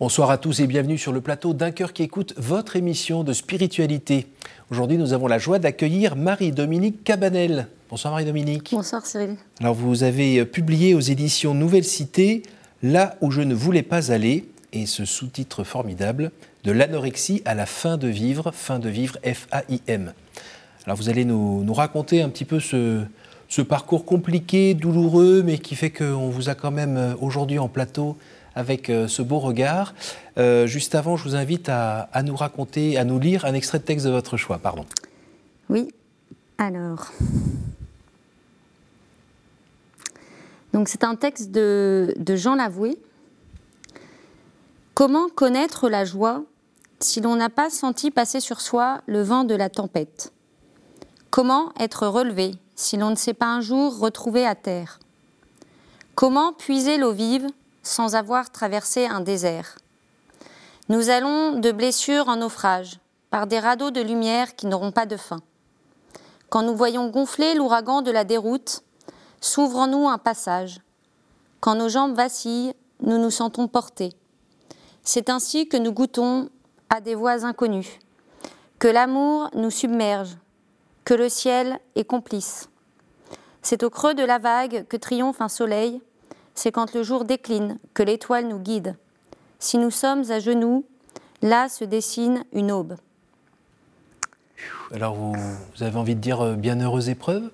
Bonsoir 0.00 0.30
à 0.30 0.38
tous 0.38 0.60
et 0.60 0.68
bienvenue 0.68 0.96
sur 0.96 1.12
le 1.12 1.20
plateau 1.20 1.54
d'un 1.54 1.72
cœur 1.72 1.92
qui 1.92 2.04
écoute 2.04 2.32
votre 2.36 2.76
émission 2.76 3.24
de 3.24 3.32
spiritualité. 3.32 4.28
Aujourd'hui, 4.70 4.96
nous 4.96 5.12
avons 5.12 5.26
la 5.26 5.38
joie 5.38 5.58
d'accueillir 5.58 6.14
Marie-Dominique 6.14 7.02
Cabanel. 7.02 7.66
Bonsoir 7.90 8.12
Marie-Dominique. 8.12 8.70
Bonsoir 8.70 9.04
Cyril. 9.04 9.34
Alors 9.58 9.74
vous 9.74 10.04
avez 10.04 10.44
publié 10.44 10.94
aux 10.94 11.00
éditions 11.00 11.52
Nouvelle 11.52 11.82
Cité 11.82 12.44
Là 12.80 13.16
où 13.22 13.32
je 13.32 13.40
ne 13.40 13.56
voulais 13.56 13.82
pas 13.82 14.12
aller 14.12 14.48
et 14.72 14.86
ce 14.86 15.04
sous-titre 15.04 15.64
formidable 15.64 16.30
de 16.62 16.70
l'anorexie 16.70 17.42
à 17.44 17.56
la 17.56 17.66
fin 17.66 17.96
de 17.96 18.06
vivre, 18.06 18.52
fin 18.52 18.78
de 18.78 18.88
vivre 18.88 19.18
F-A-I-M. 19.24 20.12
Alors 20.86 20.96
vous 20.96 21.08
allez 21.08 21.24
nous, 21.24 21.74
raconter 21.74 22.22
un 22.22 22.28
petit 22.28 22.44
peu 22.44 22.60
ce, 22.60 23.02
ce 23.48 23.62
parcours 23.62 24.04
compliqué, 24.04 24.74
douloureux, 24.74 25.42
mais 25.44 25.58
qui 25.58 25.74
fait 25.74 25.90
qu'on 25.90 26.28
vous 26.28 26.48
a 26.50 26.54
quand 26.54 26.70
même 26.70 26.96
euh, 26.96 27.14
aujourd'hui 27.20 27.58
en 27.58 27.66
plateau 27.66 28.16
avec 28.58 28.90
euh, 28.90 29.06
ce 29.08 29.22
beau 29.22 29.38
regard. 29.38 29.94
Euh, 30.36 30.66
juste 30.66 30.94
avant, 30.94 31.16
je 31.16 31.24
vous 31.24 31.36
invite 31.36 31.68
à, 31.68 32.08
nous 32.24 32.36
raconter, 32.36 32.98
à 32.98 33.04
nous 33.04 33.18
lire 33.18 33.44
un 33.44 33.54
extrait 33.54 33.78
de 33.78 33.84
texte 33.84 34.04
de 34.04 34.10
votre 34.10 34.36
choix. 34.36 34.58
Pardon. 34.58 34.84
Oui. 35.68 35.88
Alors. 36.58 37.06
Donc 40.72 40.88
c'est 40.88 41.04
un 41.04 41.14
texte 41.14 41.50
de, 41.50 42.14
de 42.18 42.36
Jean 42.36 42.56
Lavoué. 42.56 42.98
Comment 44.94 45.28
connaître 45.28 45.88
la 45.88 46.04
joie 46.04 46.42
si 46.98 47.20
l'on 47.20 47.36
n'a 47.36 47.48
pas 47.48 47.70
senti 47.70 48.10
passer 48.10 48.40
sur 48.40 48.60
soi 48.60 49.00
le 49.06 49.22
vent 49.22 49.44
de 49.44 49.54
la 49.54 49.70
tempête? 49.70 50.32
Comment 51.30 51.72
être 51.78 52.08
relevé 52.08 52.52
si 52.74 52.96
l'on 52.96 53.10
ne 53.10 53.14
s'est 53.14 53.34
pas 53.34 53.46
un 53.46 53.60
jour 53.60 53.98
retrouvé 54.00 54.44
à 54.44 54.56
terre? 54.56 54.98
Comment 56.16 56.52
puiser 56.52 56.98
l'eau 56.98 57.12
vive 57.12 57.46
sans 57.82 58.14
avoir 58.14 58.50
traversé 58.50 59.06
un 59.06 59.20
désert. 59.20 59.76
Nous 60.88 61.10
allons 61.10 61.58
de 61.58 61.70
blessure 61.70 62.28
en 62.28 62.36
naufrage, 62.36 62.98
par 63.30 63.46
des 63.46 63.58
radeaux 63.58 63.90
de 63.90 64.00
lumière 64.00 64.56
qui 64.56 64.66
n'auront 64.66 64.92
pas 64.92 65.06
de 65.06 65.16
fin. 65.16 65.40
Quand 66.48 66.62
nous 66.62 66.74
voyons 66.74 67.08
gonfler 67.08 67.54
l'ouragan 67.54 68.00
de 68.00 68.10
la 68.10 68.24
déroute, 68.24 68.82
s'ouvre 69.40 69.78
en 69.78 69.86
nous 69.86 70.08
un 70.08 70.18
passage. 70.18 70.80
Quand 71.60 71.74
nos 71.74 71.88
jambes 71.88 72.16
vacillent, 72.16 72.74
nous 73.02 73.18
nous 73.18 73.30
sentons 73.30 73.68
portés. 73.68 74.12
C'est 75.02 75.28
ainsi 75.28 75.68
que 75.68 75.76
nous 75.76 75.92
goûtons 75.92 76.48
à 76.88 77.00
des 77.00 77.14
voies 77.14 77.44
inconnues, 77.44 78.00
que 78.78 78.88
l'amour 78.88 79.50
nous 79.54 79.70
submerge, 79.70 80.36
que 81.04 81.14
le 81.14 81.28
ciel 81.28 81.80
est 81.96 82.04
complice. 82.04 82.68
C'est 83.62 83.82
au 83.82 83.90
creux 83.90 84.14
de 84.14 84.22
la 84.24 84.38
vague 84.38 84.86
que 84.88 84.96
triomphe 84.96 85.40
un 85.40 85.48
soleil, 85.48 86.00
c'est 86.58 86.72
quand 86.72 86.92
le 86.92 87.04
jour 87.04 87.24
décline 87.24 87.78
que 87.94 88.02
l'étoile 88.02 88.48
nous 88.48 88.58
guide. 88.58 88.96
Si 89.60 89.78
nous 89.78 89.92
sommes 89.92 90.28
à 90.30 90.40
genoux, 90.40 90.84
là 91.40 91.68
se 91.68 91.84
dessine 91.84 92.44
une 92.52 92.72
aube. 92.72 92.96
Alors 94.92 95.14
vous, 95.14 95.36
avez 95.80 95.96
envie 95.96 96.16
de 96.16 96.20
dire 96.20 96.40
euh, 96.40 96.54
bienheureuse 96.54 97.08
épreuve? 97.08 97.50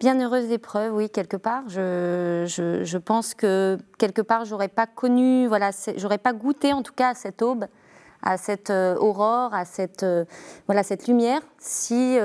Bienheureuse 0.00 0.50
épreuve, 0.50 0.92
oui, 0.92 1.08
quelque 1.08 1.36
part. 1.36 1.62
Je, 1.68 2.44
je, 2.84 2.98
pense 2.98 3.32
que 3.32 3.78
quelque 3.96 4.22
part, 4.22 4.44
j'aurais 4.44 4.68
pas 4.68 4.88
connu, 4.88 5.46
voilà, 5.46 5.70
j'aurais 5.96 6.18
pas 6.18 6.32
goûté 6.32 6.72
en 6.72 6.82
tout 6.82 6.92
cas 6.92 7.10
à 7.10 7.14
cette 7.14 7.42
aube, 7.42 7.66
à 8.22 8.36
cette 8.38 8.70
euh, 8.70 8.96
aurore, 8.96 9.54
à 9.54 9.64
cette, 9.64 10.02
euh, 10.02 10.24
voilà, 10.66 10.82
cette 10.82 11.06
lumière, 11.06 11.42
si 11.58 12.16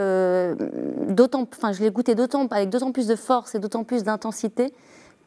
d'autant, 1.09 1.47
enfin, 1.55 1.73
je 1.73 1.81
l'ai 1.83 1.91
goûté 1.91 2.15
d'autant, 2.15 2.47
avec 2.47 2.69
d'autant 2.69 2.91
plus 2.91 3.05
de 3.05 3.15
force 3.15 3.53
et 3.53 3.59
d'autant 3.59 3.83
plus 3.83 4.03
d'intensité 4.03 4.73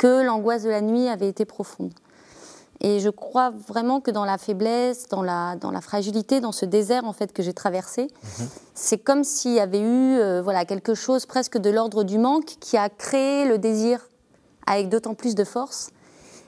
que 0.03 0.21
l'angoisse 0.21 0.65
de 0.65 0.69
la 0.69 0.81
nuit 0.81 1.07
avait 1.07 1.29
été 1.29 1.45
profonde. 1.45 1.93
Et 2.81 2.99
je 2.99 3.09
crois 3.09 3.51
vraiment 3.51 4.01
que 4.01 4.11
dans 4.11 4.25
la 4.25 4.37
faiblesse, 4.37 5.07
dans 5.09 5.23
la, 5.23 5.55
dans 5.55 5.71
la 5.71 5.81
fragilité, 5.81 6.41
dans 6.41 6.51
ce 6.51 6.65
désert 6.65 7.05
en 7.05 7.13
fait 7.13 7.33
que 7.33 7.41
j'ai 7.41 7.53
traversé, 7.53 8.09
mhm. 8.25 8.49
c'est 8.75 8.99
comme 8.99 9.23
s'il 9.23 9.53
y 9.53 9.61
avait 9.61 9.79
eu 9.79 10.19
euh, 10.19 10.43
voilà, 10.43 10.65
quelque 10.65 10.97
chose 10.97 11.25
presque 11.25 11.57
de 11.57 11.71
l'ordre 11.71 12.03
du 12.03 12.19
manque 12.19 12.57
qui 12.59 12.77
a 12.77 12.89
créé 12.89 13.47
le 13.47 13.59
désir 13.59 14.09
avec 14.67 14.89
d'autant 14.89 15.15
plus 15.15 15.37
de 15.37 15.45
force. 15.45 15.91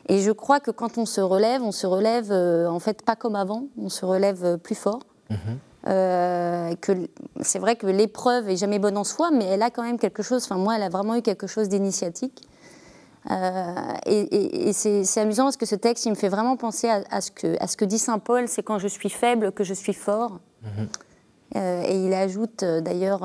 Et 0.09 0.21
je 0.21 0.33
crois 0.33 0.59
que 0.59 0.73
quand 0.73 0.99
on 0.99 1.07
se 1.07 1.21
relève, 1.21 1.63
on 1.63 1.71
se 1.71 1.87
relève 1.87 2.33
euh, 2.33 2.67
en 2.67 2.81
fait 2.81 3.03
pas 3.03 3.15
comme 3.15 3.37
avant, 3.37 3.69
on 3.81 3.89
se 3.89 4.05
relève 4.05 4.45
euh, 4.45 4.57
plus 4.57 4.75
fort. 4.75 5.03
Mhm. 5.31 6.77
que 6.81 6.93
c'est 7.43 7.61
vrai 7.61 7.77
que 7.77 7.87
l'épreuve 7.87 8.49
est 8.49 8.57
jamais 8.57 8.81
bonne 8.81 8.97
en 8.97 9.05
soi, 9.05 9.31
mais 9.31 9.45
elle 9.45 9.63
a 9.63 9.71
quand 9.71 9.85
même 9.85 10.01
quelque 10.01 10.25
chose. 10.25 10.43
Enfin, 10.43 10.57
moi, 10.57 10.75
elle 10.75 10.83
a 10.83 10.89
vraiment 10.89 11.15
eu 11.15 11.23
quelque 11.23 11.47
chose 11.47 11.69
d'initiatique. 11.69 12.43
Euh, 13.31 13.75
et, 14.07 14.73
c'est 14.73 15.21
amusant 15.21 15.45
parce 15.45 15.57
que 15.57 15.67
ce 15.67 15.75
texte, 15.75 16.07
il 16.07 16.11
me 16.11 16.15
fait 16.15 16.29
vraiment 16.29 16.57
penser 16.57 16.89
à, 16.89 17.21
ce, 17.21 17.31
que, 17.31 17.57
à 17.61 17.67
ce 17.67 17.77
que 17.77 17.85
dit 17.85 17.99
Saint 17.99 18.19
Paul, 18.19 18.49
c'est 18.49 18.63
quand 18.63 18.79
je 18.79 18.89
suis 18.89 19.11
faible 19.11 19.53
que 19.53 19.65
je 19.65 19.75
suis 19.75 19.95
fort. 19.95 20.41
Mhm. 20.63 20.89
Euh, 21.57 21.83
et 21.87 22.05
il 22.07 22.13
ajoute 22.13 22.63
euh, 22.63 22.81
d'ailleurs, 22.81 23.23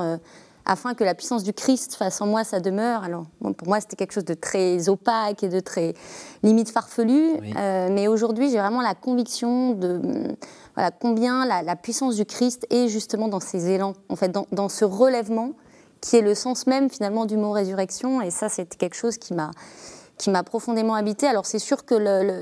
afin 0.64 0.94
que 0.94 1.02
la 1.02 1.14
puissance 1.14 1.42
du 1.42 1.52
Christ 1.52 1.94
fasse 1.94 2.20
en 2.20 2.26
moi 2.26 2.44
sa 2.44 2.60
demeure. 2.60 3.02
Alors, 3.02 3.24
pour 3.40 3.68
moi, 3.68 3.80
c'était 3.80 3.96
quelque 3.96 4.12
chose 4.12 4.24
de 4.24 4.34
très 4.34 4.88
opaque 4.88 5.42
et 5.42 5.48
de 5.48 5.60
très 5.60 5.94
limite 6.42 6.70
farfelu. 6.70 7.40
mais 7.90 8.08
aujourd'hui, 8.08 8.50
j'ai 8.50 8.58
vraiment 8.58 8.82
la 8.82 8.94
conviction 8.94 9.72
de 9.72 10.36
voilà, 10.74 10.90
combien 10.92 11.44
la, 11.44 11.76
puissance 11.76 12.14
du 12.14 12.24
Christ 12.24 12.66
est 12.70 12.88
justement 12.88 13.28
dans 13.28 13.40
ces 13.40 13.68
élans, 13.70 13.94
en 14.08 14.16
fait, 14.16 14.28
dans, 14.28 14.46
dans 14.52 14.68
ce 14.68 14.84
relèvement 14.84 15.52
qui 16.00 16.16
est 16.16 16.22
le 16.22 16.34
sens 16.34 16.66
même 16.66 16.90
finalement 16.90 17.26
du 17.26 17.36
mot 17.36 17.52
résurrection. 17.52 18.22
Et 18.22 18.30
ça, 18.30 18.48
c'est 18.48 18.76
quelque 18.76 18.96
chose 18.96 19.18
qui 19.18 19.34
m'a 19.34 19.50
qui 20.20 20.30
m'a 20.30 20.42
profondément 20.42 20.94
habité. 20.94 21.26
Alors 21.26 21.46
c'est 21.46 21.58
sûr 21.58 21.86
que 21.86 21.94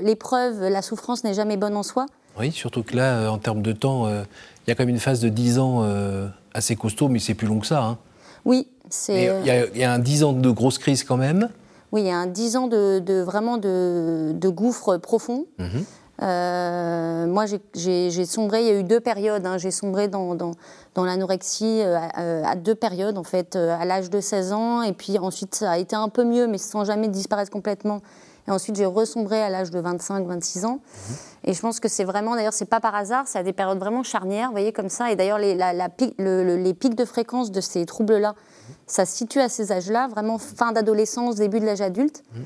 l'épreuve, 0.03 0.67
la 0.67 0.81
souffrance 0.81 1.23
n'est 1.23 1.33
jamais 1.33 1.55
bonne 1.55 1.77
en 1.77 1.83
soi. 1.83 2.07
Oui, 2.37 2.51
surtout 2.51 2.83
que 2.83 2.95
là, 2.95 3.19
euh, 3.19 3.27
en 3.29 3.37
termes 3.37 3.61
de 3.61 3.71
temps, 3.71 4.05
euh, 4.05 4.23
il 4.65 4.69
y 4.69 4.71
a 4.71 4.75
quand 4.75 4.83
même 4.83 4.93
une 4.93 4.99
phase 4.99 5.21
de 5.21 5.29
10 5.29 5.59
ans 5.59 5.79
euh, 5.83 6.27
assez 6.53 6.75
costaud, 6.75 7.07
mais 7.07 7.19
c'est 7.19 7.33
plus 7.33 7.47
long 7.47 7.59
que 7.59 7.65
ça. 7.65 7.83
Hein. 7.83 7.97
Oui, 8.45 8.67
c'est. 8.89 9.31
Il 9.45 9.79
y, 9.79 9.83
a 9.83 9.93
un 9.93 9.99
10 9.99 10.23
ans 10.23 10.33
de 10.33 10.49
grosse 10.51 10.77
crise 10.77 11.03
quand 11.03 11.17
même. 11.17 11.49
Oui, 11.91 12.01
il 12.01 12.07
y 12.07 12.11
a 12.11 12.17
un 12.17 12.27
10 12.27 12.57
ans 12.57 12.67
de, 12.67 13.21
vraiment 13.21 13.57
de, 13.57 14.49
gouffre 14.49 14.97
profond. 14.97 15.45
Mhm. 15.57 15.85
Euh, 16.21 17.27
moi, 17.27 17.45
j'ai 17.73 18.25
sombré, 18.25 18.61
il 18.61 18.67
y 18.67 18.71
a 18.71 18.79
eu 18.79 18.83
deux 18.83 18.99
périodes. 18.99 19.45
Hein. 19.45 19.57
J'ai 19.57 19.71
sombré 19.71 20.07
dans, 20.07 20.35
dans, 20.35 20.51
dans 20.99 21.05
l'anorexie 21.05 21.81
euh, 21.81 21.97
euh, 22.17 22.43
à, 22.43 22.55
deux 22.55 22.75
périodes, 22.75 23.17
en 23.17 23.23
fait, 23.23 23.55
à 23.55 23.85
l'âge 23.85 24.09
de 24.09 24.19
16 24.19 24.51
ans, 24.51 24.81
et 24.81 24.91
puis 24.91 25.17
ensuite 25.17 25.55
ça 25.55 25.71
a 25.71 25.77
été 25.77 25.95
un 25.95 26.09
peu 26.09 26.25
mieux, 26.25 26.45
mais 26.45 26.57
sans 26.57 26.83
jamais 26.83 27.07
disparaître 27.07 27.51
complètement. 27.51 28.01
Et 28.47 28.51
ensuite, 28.51 28.75
j'ai 28.75 28.85
ressombré 28.85 29.41
à 29.41 29.49
l'âge 29.49 29.71
de 29.71 29.79
25-26 29.79 30.65
ans. 30.65 30.79
Mhm. 30.81 31.15
Et 31.45 31.53
je 31.53 31.61
pense 31.61 31.79
que 31.79 31.87
c'est 31.87 32.03
vraiment, 32.03 32.35
d'ailleurs, 32.35 32.53
c'est 32.53 32.65
pas 32.65 32.81
par 32.81 32.95
hasard, 32.95 33.27
c'est 33.27 33.39
à 33.39 33.43
des 33.43 33.53
périodes 33.53 33.79
vraiment 33.79 34.03
charnières, 34.03 34.47
vous 34.47 34.53
voyez, 34.53 34.73
comme 34.73 34.89
ça. 34.89 35.09
Et 35.11 35.15
d'ailleurs, 35.15 35.37
les, 35.37 35.55
la, 35.55 35.71
les 36.17 36.73
pics 36.73 36.95
de 36.95 37.05
fréquence 37.05 37.51
de 37.51 37.61
ces 37.61 37.85
troubles-là, 37.85 38.29
mhm. 38.29 38.75
ça 38.87 39.05
se 39.05 39.15
situe 39.15 39.39
à 39.39 39.47
ces 39.47 39.71
âges-là, 39.71 40.09
vraiment 40.09 40.37
fin 40.37 40.73
d'adolescence, 40.73 41.35
début 41.35 41.61
de 41.61 41.65
l'âge 41.65 41.81
adulte. 41.81 42.23
Mhm. 42.33 42.45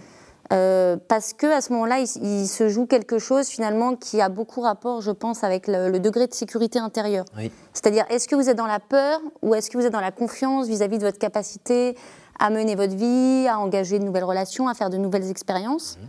Euh, 0.51 0.97
parce 1.07 1.33
que 1.33 1.47
à 1.47 1.61
ce 1.61 1.71
moment-là, 1.71 1.99
il, 1.99 2.47
se 2.47 2.67
joue 2.67 2.85
quelque 2.85 3.17
chose 3.17 3.47
finalement 3.47 3.95
qui 3.95 4.19
a 4.21 4.29
beaucoup 4.29 4.61
rapport, 4.61 5.01
je 5.01 5.11
pense, 5.11 5.43
avec 5.43 5.67
le, 5.67 5.99
degré 5.99 6.27
de 6.27 6.33
sécurité 6.33 6.79
intérieure. 6.79 7.25
C'est-à-dire, 7.73 8.05
est-ce 8.09 8.27
que 8.27 8.35
vous 8.35 8.49
êtes 8.49 8.57
dans 8.57 8.67
la 8.67 8.79
peur 8.79 9.21
ou 9.41 9.55
est-ce 9.55 9.69
que 9.69 9.77
vous 9.77 9.85
êtes 9.85 9.93
dans 9.93 10.01
la 10.01 10.11
confiance 10.11 10.67
vis-à-vis 10.67 10.97
de 10.97 11.05
votre 11.05 11.19
capacité 11.19 11.95
à 12.39 12.49
mener 12.49 12.75
votre 12.75 12.95
vie, 12.95 13.47
à 13.47 13.59
engager 13.59 13.99
de 13.99 14.03
nouvelles 14.03 14.25
relations, 14.25 14.67
à 14.67 14.73
faire 14.73 14.89
de 14.89 14.97
nouvelles 14.97 15.29
expériences? 15.29 15.97
Mmh. 15.97 16.05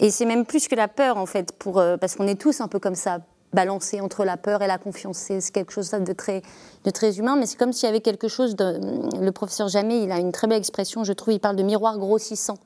Et 0.00 0.10
c'est 0.10 0.26
même 0.26 0.44
plus 0.44 0.68
que 0.68 0.74
la 0.74 0.88
peur, 0.88 1.16
en 1.16 1.26
fait, 1.26 1.52
pour, 1.52 1.78
euh, 1.78 1.96
parce 1.96 2.16
qu'on 2.16 2.26
est 2.26 2.40
tous 2.40 2.60
un 2.60 2.68
peu 2.68 2.78
comme 2.78 2.94
ça, 2.94 3.18
balancer 3.52 4.00
entre 4.00 4.24
la 4.24 4.36
peur 4.36 4.62
et 4.62 4.66
la 4.66 4.78
confiance. 4.78 5.18
C'est 5.18 5.50
quelque 5.52 5.72
chose 5.72 5.90
de 5.90 6.12
très, 6.12 6.42
de 6.84 6.90
très 6.90 7.18
humain, 7.18 7.36
mais 7.36 7.46
c'est 7.46 7.56
comme 7.56 7.72
s'il 7.72 7.86
y 7.86 7.90
avait 7.90 8.00
quelque 8.00 8.28
chose 8.28 8.56
de... 8.56 8.80
Le 9.20 9.32
professeur 9.32 9.68
Jamais, 9.68 10.02
il 10.02 10.12
a 10.12 10.18
une 10.18 10.32
très 10.32 10.46
belle 10.46 10.58
expression, 10.58 11.04
je 11.04 11.12
trouve, 11.12 11.34
il 11.34 11.40
parle 11.40 11.56
de 11.56 11.62
miroir 11.62 11.98
grossissant 11.98 12.58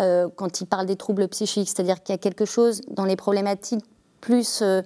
euh, 0.00 0.28
quand 0.34 0.60
il 0.60 0.66
parle 0.66 0.86
des 0.86 0.96
troubles 0.96 1.28
psychiques, 1.28 1.68
c'est-à-dire 1.68 2.02
qu'il 2.02 2.12
y 2.12 2.16
a 2.16 2.18
quelque 2.18 2.44
chose 2.44 2.82
dans 2.88 3.04
les 3.04 3.16
problématiques 3.16 3.84
plus... 4.20 4.60
Euh, 4.62 4.82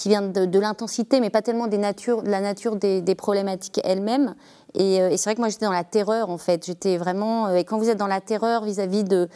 qui 0.00 0.08
vient 0.08 0.22
de, 0.22 0.58
l'intensité, 0.58 1.20
mais 1.20 1.28
pas 1.28 1.42
tellement 1.42 1.66
de 1.66 1.76
la 1.76 2.40
nature 2.40 2.76
des, 2.76 3.14
problématiques 3.14 3.82
elles-mêmes. 3.84 4.34
Euh, 4.78 5.10
et, 5.10 5.16
c'est 5.18 5.24
vrai 5.24 5.34
que 5.34 5.40
moi, 5.40 5.50
j'étais 5.50 5.66
dans 5.66 5.72
la 5.72 5.84
terreur, 5.84 6.30
en 6.30 6.38
fait. 6.38 6.64
J'étais 6.64 6.96
vraiment. 6.96 7.54
et 7.54 7.64
quand 7.64 7.76
vous 7.76 7.90
êtes 7.90 7.98
dans 7.98 8.06
la 8.06 8.22
terreur 8.22 8.64
vis-à-vis 8.64 9.04
de 9.04 9.28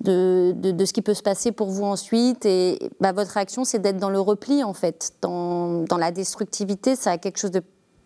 de, 0.00 0.84
ce 0.86 0.92
qui 0.94 1.02
peut 1.02 1.12
se 1.12 1.22
passer 1.22 1.52
pour 1.52 1.68
vous 1.68 1.84
ensuite, 1.84 2.46
et 2.46 2.78
bah, 2.98 3.12
votre 3.12 3.30
réaction, 3.32 3.64
c'est 3.64 3.78
d'être 3.78 3.98
dans 3.98 4.08
le 4.08 4.18
repli, 4.18 4.64
en 4.64 4.72
fait. 4.72 5.12
Dans, 5.20 5.82
dans 5.82 5.98
la 5.98 6.12
destructivité, 6.12 6.96
ça 6.96 7.10
a 7.10 7.18
quelque 7.18 7.38
chose 7.38 7.50
de 7.50 7.62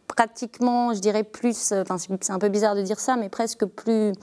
pratiquement, 0.08 0.92
je 0.92 0.98
dirais, 0.98 1.22
plus. 1.22 1.72
Enfin, 1.72 1.96
c'est 1.96 2.32
un 2.32 2.40
peu 2.40 2.48
bizarre 2.48 2.74
de 2.74 2.82
dire 2.82 2.98
ça, 2.98 3.14
mais 3.14 3.28
presque 3.28 3.66
plus 3.66 4.14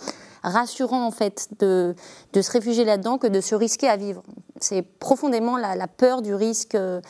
rassurant 0.43 1.05
en 1.05 1.11
fait 1.11 1.47
de, 1.59 1.95
de 2.33 2.41
se 2.41 2.51
réfugier 2.51 2.85
là-dedans 2.85 3.17
que 3.17 3.27
de 3.27 3.41
se 3.41 3.55
risquer 3.55 3.87
à 3.87 3.97
vivre. 3.97 4.23
C'est 4.61 4.81
profondément 4.81 5.57
la, 5.57 5.75
la, 5.75 5.87
peur 5.87 6.21
du 6.21 6.33
risque. 6.33 6.75
Euh, 6.75 7.01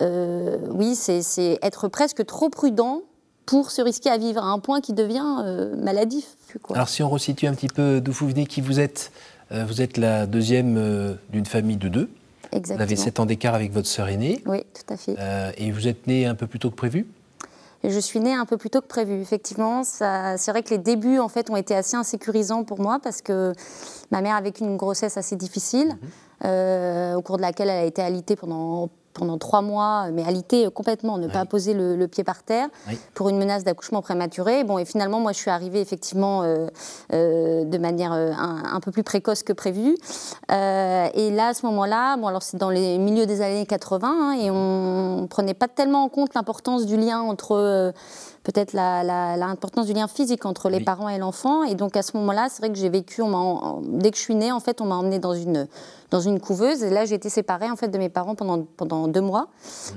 euh, 0.00 0.58
oui, 0.70 0.94
c'est 0.94 1.58
être 1.62 1.88
presque 1.88 2.24
trop 2.26 2.48
prudent 2.50 3.02
pour 3.46 3.70
se 3.70 3.80
risquer 3.80 4.10
à 4.10 4.18
vivre 4.18 4.42
à 4.42 4.48
un 4.48 4.58
point 4.58 4.80
qui 4.80 4.92
devient 4.92 5.42
euh, 5.44 5.74
maladif. 5.76 6.36
Alors 6.70 6.88
si 6.88 7.02
on 7.02 7.08
resitue 7.08 7.46
un 7.46 7.54
petit 7.54 7.68
peu 7.68 8.00
d'où 8.00 8.12
vous 8.12 8.28
venez, 8.28 8.46
qui 8.46 8.60
vous 8.60 8.80
êtes, 8.80 9.10
vous 9.50 9.80
êtes 9.80 9.96
la 9.96 10.26
deuxième 10.26 11.18
d'une 11.30 11.46
famille 11.46 11.76
de 11.76 11.88
deux. 11.88 12.10
Exactement. 12.52 12.76
Vous 12.76 12.82
avez 12.82 12.96
7 12.96 13.20
ans 13.20 13.26
d'écart 13.26 13.54
avec 13.54 13.72
votre 13.72 13.88
sœur 13.88 14.08
aînée. 14.08 14.42
Oui, 14.46 14.62
tout 14.74 14.92
à 14.92 14.96
fait. 14.96 15.16
et 15.56 15.70
vous 15.70 15.88
êtes 15.88 16.06
née 16.06 16.26
un 16.26 16.34
peu 16.34 16.46
plus 16.46 16.58
tôt 16.58 16.70
que 16.70 16.76
prévu 16.76 17.06
je 17.84 17.98
suis 17.98 18.20
née 18.20 18.34
un 18.34 18.46
peu 18.46 18.56
plus 18.56 18.70
tôt 18.70 18.80
que 18.80 18.86
prévu. 18.86 19.20
Effectivement, 19.20 19.84
c'est 19.84 20.50
vrai 20.50 20.62
que 20.62 20.70
les 20.70 20.78
débuts 20.78 21.18
en 21.18 21.28
fait 21.28 21.50
ont 21.50 21.56
été 21.56 21.74
assez 21.74 21.96
insécurisants 21.96 22.64
pour 22.64 22.80
moi 22.80 22.98
parce 23.02 23.22
que 23.22 23.52
ma 24.10 24.20
mère 24.20 24.36
a 24.36 24.40
vécu 24.40 24.64
une 24.64 24.76
grossesse 24.76 25.16
assez 25.16 25.36
difficile, 25.36 25.96
mhm. 26.42 27.16
au 27.16 27.22
cours 27.22 27.36
de 27.36 27.42
laquelle 27.42 27.68
elle 27.68 27.84
a 27.84 27.86
été 27.86 28.02
alitée 28.02 28.36
pendant 28.36 28.88
pendant 29.18 29.36
trois 29.36 29.60
mois, 29.60 30.10
mais 30.12 30.24
alité 30.24 30.68
complètement, 30.70 31.18
ne 31.18 31.28
pas 31.28 31.44
poser 31.44 31.74
le, 31.74 32.08
pied 32.08 32.24
par 32.24 32.42
terre 32.42 32.68
pour 33.14 33.28
une 33.28 33.36
menace 33.36 33.64
d'accouchement 33.64 34.00
prématuré. 34.00 34.64
Bon, 34.64 34.78
et 34.78 34.86
finalement, 34.86 35.20
moi, 35.20 35.32
je 35.32 35.38
suis 35.38 35.50
arrivée 35.50 35.80
effectivement 35.80 36.42
euh, 36.42 36.68
euh, 37.12 37.64
de 37.64 37.78
manière 37.78 38.12
euh, 38.14 38.32
un, 38.32 38.80
peu 38.80 38.90
plus 38.90 39.02
précoce 39.02 39.42
que 39.42 39.52
prévu. 39.52 39.96
et 40.50 41.30
là, 41.30 41.48
à 41.48 41.54
ce 41.54 41.66
moment-là, 41.66 42.16
bon, 42.16 42.28
alors 42.28 42.42
c'est 42.42 42.56
dans 42.56 42.70
les 42.70 42.96
milieux 42.98 43.26
des 43.26 43.42
années 43.42 43.66
80, 43.66 44.08
hein, 44.08 44.32
et 44.40 44.50
on 44.50 45.22
ne 45.22 45.26
prenait 45.26 45.54
pas 45.54 45.68
tellement 45.68 46.04
en 46.04 46.08
compte 46.08 46.34
l'importance 46.34 46.86
du 46.86 46.96
lien 46.96 47.20
entre 47.20 47.92
peut-être 48.44 48.72
l'importance 48.72 49.86
du 49.86 49.92
lien 49.92 50.08
physique 50.08 50.46
entre 50.46 50.70
les 50.70 50.80
parents 50.80 51.08
et 51.08 51.18
l'enfant. 51.18 51.64
Et 51.64 51.74
donc 51.74 51.96
à 51.96 52.02
ce 52.02 52.16
moment-là, 52.16 52.46
c'est 52.50 52.62
vrai 52.62 52.70
que 52.70 52.78
j'ai 52.78 52.88
vécu, 52.88 53.20
on 53.20 53.82
dès 53.82 54.10
que 54.10 54.16
je 54.16 54.22
suis 54.22 54.34
née, 54.34 54.52
en 54.52 54.60
fait, 54.60 54.80
on 54.80 54.86
m'a 54.86 54.94
emmenée 54.94 55.18
dans 55.18 55.34
une 55.34 55.66
dans 56.10 56.20
une 56.20 56.40
couveuse. 56.40 56.82
Et 56.82 56.90
là, 56.90 57.04
j'ai 57.04 57.14
été 57.14 57.28
séparée 57.28 57.70
en 57.70 57.76
fait 57.76 57.88
de 57.88 57.98
mes 57.98 58.08
parents 58.08 58.34
pendant, 58.34 58.64
pendant 58.76 59.08
deux 59.08 59.20
mois. 59.20 59.48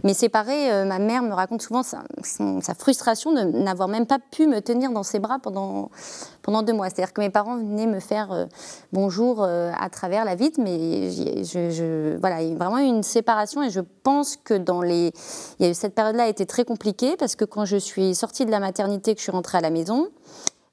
Mais 0.03 0.13
séparée, 0.13 0.71
euh, 0.71 0.85
ma 0.85 0.99
mère 0.99 1.23
me 1.23 1.33
raconte 1.33 1.61
souvent 1.61 1.83
sa, 1.83 2.03
sa 2.21 2.73
frustration 2.73 3.33
de 3.33 3.41
n'avoir 3.41 3.87
même 3.87 4.05
pas 4.05 4.19
pu 4.19 4.47
me 4.47 4.59
tenir 4.59 4.91
dans 4.91 5.03
ses 5.03 5.19
bras 5.19 5.39
pendant, 5.39 5.89
pendant 6.41 6.63
deux 6.63 6.73
mois. 6.73 6.89
C'est-à-dire 6.89 7.13
que 7.13 7.21
mes 7.21 7.29
parents 7.29 7.57
venaient 7.57 7.87
me 7.87 7.99
faire 7.99 8.31
euh, 8.31 8.45
bonjour 8.91 9.43
euh, 9.43 9.71
à 9.79 9.89
travers 9.89 10.25
la 10.25 10.35
vitre, 10.35 10.59
mais 10.61 11.11
je, 11.11 12.17
voilà, 12.17 12.41
il 12.41 12.49
y 12.49 12.53
a 12.53 12.57
vraiment 12.57 12.79
eu 12.79 12.85
une 12.85 13.03
séparation. 13.03 13.63
Et 13.63 13.69
je 13.69 13.81
pense 14.03 14.35
que 14.35 14.53
dans 14.53 14.81
les, 14.81 15.13
il 15.59 15.65
y 15.65 15.69
a 15.69 15.71
eu, 15.71 15.73
cette 15.73 15.95
période-là 15.95 16.23
a 16.23 16.27
été 16.27 16.45
très 16.45 16.65
compliquée 16.65 17.15
parce 17.17 17.35
que 17.35 17.45
quand 17.45 17.65
je 17.65 17.77
suis 17.77 18.15
sortie 18.15 18.45
de 18.45 18.51
la 18.51 18.59
maternité, 18.59 19.13
que 19.13 19.19
je 19.19 19.23
suis 19.23 19.31
rentrée 19.31 19.57
à 19.57 19.61
la 19.61 19.69
maison, 19.69 20.09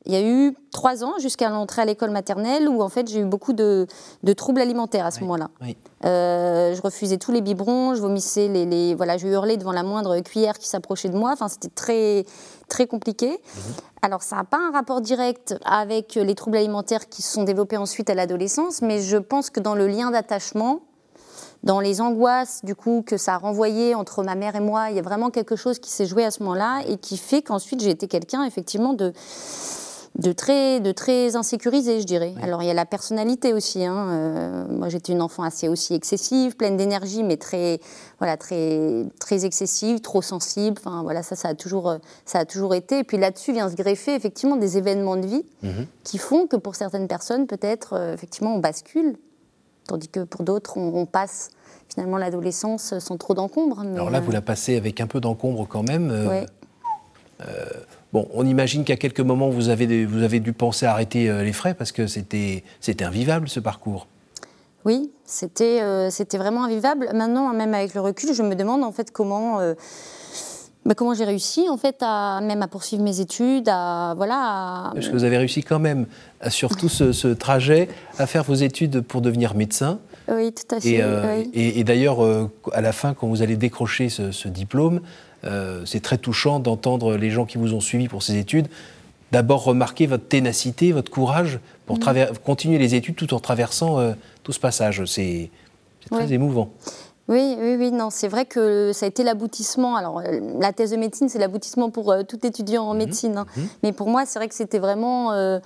il 0.08 0.14
y 0.14 0.16
a 0.16 0.22
eu 0.22 0.56
trois 0.72 1.04
ans 1.04 1.12
jusqu'à 1.18 1.50
l'entrée 1.50 1.82
à 1.82 1.84
l'école 1.84 2.10
maternelle 2.10 2.66
où 2.66 2.80
en 2.82 2.88
fait 2.88 3.08
j'ai 3.08 3.20
eu 3.20 3.24
beaucoup 3.26 3.52
de, 3.52 3.86
troubles 4.36 4.62
alimentaires 4.62 5.04
à 5.04 5.10
ce 5.10 5.20
moment-là. 5.20 5.50
Euh, 6.04 6.74
je 6.74 6.80
refusais 6.80 7.18
tous 7.18 7.30
les 7.30 7.42
biberons, 7.42 7.94
je 7.94 8.00
vomissais 8.00 8.48
les, 8.48 8.64
les 8.64 8.94
voilà, 8.94 9.18
je 9.18 9.26
hurlais 9.28 9.58
devant 9.58 9.72
la 9.72 9.82
moindre 9.82 10.18
cuillère 10.20 10.58
qui 10.58 10.66
s'approchait 10.66 11.10
de 11.10 11.16
moi. 11.16 11.32
Enfin, 11.32 11.48
c'était 11.48 11.68
très 11.68 12.24
très 12.68 12.86
compliqué. 12.86 13.28
Mhm. 13.28 13.62
Alors 14.00 14.22
ça 14.22 14.36
n'a 14.36 14.44
pas 14.44 14.58
un 14.58 14.70
rapport 14.70 15.02
direct 15.02 15.56
avec 15.64 16.14
les 16.14 16.34
troubles 16.34 16.56
alimentaires 16.56 17.08
qui 17.08 17.20
se 17.20 17.34
sont 17.34 17.44
développés 17.44 17.76
ensuite 17.76 18.08
à 18.08 18.14
l'adolescence, 18.14 18.80
mais 18.80 19.02
je 19.02 19.18
pense 19.18 19.50
que 19.50 19.60
dans 19.60 19.74
le 19.74 19.88
lien 19.88 20.10
d'attachement, 20.10 20.80
dans 21.64 21.80
les 21.80 22.00
angoisses 22.00 22.64
du 22.64 22.74
coup 22.74 23.02
que 23.04 23.16
ça 23.16 23.34
a 23.34 23.38
renvoyé 23.38 23.94
entre 23.94 24.22
ma 24.22 24.36
mère 24.36 24.56
et 24.56 24.60
moi, 24.60 24.90
il 24.90 24.96
y 24.96 24.98
a 24.98 25.02
vraiment 25.02 25.30
quelque 25.30 25.56
chose 25.56 25.78
qui 25.78 25.90
s'est 25.90 26.06
joué 26.06 26.24
à 26.24 26.30
ce 26.30 26.42
moment-là 26.44 26.82
et 26.86 26.96
qui 26.96 27.16
fait 27.18 27.42
qu'ensuite 27.42 27.82
j'ai 27.82 27.90
été 27.90 28.06
quelqu'un 28.06 28.44
effectivement 28.44 28.94
de 28.94 29.12
de 30.16 30.32
très, 30.32 30.80
de 30.80 30.90
très 30.90 31.36
insécurisé, 31.36 32.00
je 32.00 32.06
dirais. 32.06 32.34
Alors 32.42 32.62
il 32.62 32.66
y 32.66 32.70
a 32.70 32.74
la 32.74 32.86
personnalité 32.86 33.52
aussi. 33.52 33.84
Hein. 33.84 34.08
Euh, 34.08 34.64
moi 34.68 34.88
j'étais 34.88 35.12
une 35.12 35.22
enfant 35.22 35.42
assez 35.42 35.68
aussi 35.68 35.94
excessive, 35.94 36.56
pleine 36.56 36.76
d'énergie, 36.76 37.22
mais 37.22 37.36
très, 37.36 37.80
voilà, 38.18 38.36
très, 38.36 39.04
très 39.20 39.44
excessive, 39.44 40.00
trop 40.00 40.22
sensible. 40.22 40.76
Enfin 40.84 41.02
voilà, 41.02 41.22
ça, 41.22 41.36
ça 41.36 41.48
a 41.48 41.54
toujours, 41.54 41.96
ça 42.24 42.40
a 42.40 42.44
toujours 42.44 42.74
été. 42.74 42.98
Et 42.98 43.04
puis 43.04 43.16
là-dessus 43.16 43.52
vient 43.52 43.68
se 43.68 43.76
greffer 43.76 44.14
effectivement 44.14 44.56
des 44.56 44.76
événements 44.76 45.16
de 45.16 45.26
vie 45.26 45.44
mhm. 45.62 45.86
qui 46.04 46.18
font 46.18 46.46
que 46.46 46.56
pour 46.56 46.74
certaines 46.74 47.06
personnes, 47.06 47.46
peut-être, 47.46 47.94
euh, 47.94 48.14
effectivement, 48.14 48.54
on 48.54 48.58
bascule, 48.58 49.16
tandis 49.86 50.08
que 50.08 50.20
pour 50.20 50.42
d'autres, 50.42 50.78
on, 50.78 51.06
passe 51.06 51.50
finalement 51.88 52.18
l'adolescence 52.18 52.98
sans 52.98 53.16
trop 53.16 53.34
d'encombre. 53.34 53.80
Alors 53.80 54.10
là, 54.10 54.20
vous 54.20 54.30
la 54.30 54.42
passez 54.42 54.76
avec 54.76 55.00
un 55.00 55.06
peu 55.06 55.20
d'encombre 55.20 55.66
quand 55.68 55.82
même. 55.82 56.10
Euh, 56.10 56.44
Bon, 58.12 58.26
on 58.32 58.46
imagine 58.46 58.84
qu'à 58.84 58.96
quelques 58.96 59.20
moments, 59.20 59.50
vous 59.50 59.68
avez, 59.68 60.06
vous 60.06 60.22
avez 60.22 60.40
dû 60.40 60.52
penser 60.52 60.86
à 60.86 60.92
arrêter 60.92 61.28
euh, 61.28 61.42
les 61.42 61.52
frais 61.52 61.74
parce 61.74 61.92
que 61.92 62.06
c'était 62.06 62.62
invivable 63.00 63.48
ce 63.48 63.60
parcours. 63.60 64.06
Oui, 64.84 65.10
c'était 65.26 65.82
euh, 65.82 66.08
c'était 66.08 66.38
vraiment 66.38 66.64
invivable. 66.64 67.10
Maintenant, 67.12 67.52
même 67.52 67.74
avec 67.74 67.94
le 67.94 68.00
recul, 68.00 68.32
je 68.32 68.42
me 68.42 68.54
demande 68.54 68.82
en 68.82 68.92
fait 68.92 69.10
comment. 69.10 69.60
Euh, 69.60 69.74
bah, 70.86 70.94
comment 70.94 71.12
j'ai 71.12 71.24
réussi 71.24 71.68
en 71.68 71.76
fait 71.76 71.96
à 72.00 72.40
même 72.40 72.62
à 72.62 72.68
poursuivre 72.68 73.02
mes 73.02 73.20
études, 73.20 73.68
à 73.68 74.14
voilà. 74.16 74.90
Parce 74.94 75.08
que 75.08 75.12
vous 75.12 75.24
avez 75.24 75.36
réussi 75.36 75.62
quand 75.62 75.80
même, 75.80 76.06
surtout 76.48 76.88
ce, 76.88 77.12
ce, 77.12 77.28
trajet, 77.28 77.88
à 78.16 78.26
faire 78.26 78.44
vos 78.44 78.54
études 78.54 79.02
pour 79.02 79.20
devenir 79.20 79.54
médecin. 79.54 79.98
Oui, 80.32 80.54
tout 80.54 80.74
à 80.74 80.80
fait. 80.80 81.02
Et, 81.52 81.80
et, 81.80 81.84
d'ailleurs, 81.84 82.20
à 82.72 82.80
la 82.80 82.92
fin, 82.92 83.12
quand 83.12 83.26
vous 83.26 83.42
allez 83.42 83.56
décrocher 83.56 84.08
ce, 84.08 84.30
ce 84.30 84.48
diplôme, 84.48 85.00
euh, 85.44 85.84
c'est 85.84 86.00
très 86.00 86.18
touchant 86.18 86.58
d'entendre 86.60 87.16
les 87.16 87.30
gens 87.30 87.46
qui 87.46 87.58
vous 87.58 87.74
ont 87.74 87.80
suivi 87.80 88.08
pour 88.08 88.22
ces 88.22 88.36
études 88.36 88.68
d'abord 89.32 89.64
remarquer 89.64 90.06
votre 90.06 90.26
ténacité, 90.26 90.92
votre 90.92 91.10
courage 91.10 91.58
pour 91.86 91.98
mm. 91.98 92.38
continuer 92.44 92.78
les 92.78 92.94
études 92.94 93.16
tout 93.16 93.34
en 93.34 93.40
traversant 93.40 93.98
euh, 93.98 94.12
tout 94.42 94.52
ce 94.52 94.60
passage. 94.60 95.04
C'est 95.04 95.50
très 96.10 96.32
émouvant. 96.32 96.70
Oui, 97.28 97.56
oui, 97.60 97.76
oui, 97.78 97.92
non, 97.92 98.08
c'est 98.08 98.28
vrai 98.28 98.46
que 98.46 98.92
ça 98.94 99.04
a 99.04 99.08
été 99.08 99.22
l'aboutissement. 99.22 99.96
Alors, 99.96 100.20
euh, 100.20 100.40
la 100.58 100.72
thèse 100.72 100.92
de 100.92 100.96
médecine, 100.96 101.28
c'est 101.28 101.38
l'aboutissement 101.38 101.90
pour 101.90 102.10
euh, 102.10 102.22
tout 102.22 102.44
étudiant 102.46 102.84
en 102.84 102.94
mhm. 102.94 102.98
médecine. 102.98 103.36
Hein. 103.36 103.46
Mhm. 103.54 103.68
Mais 103.82 103.92
pour 103.92 104.08
moi, 104.08 104.24
c'est 104.24 104.38
vrai 104.38 104.48
que 104.48 104.54
c'était 104.54 104.78
vraiment 104.78 105.32
euh, 105.32 105.58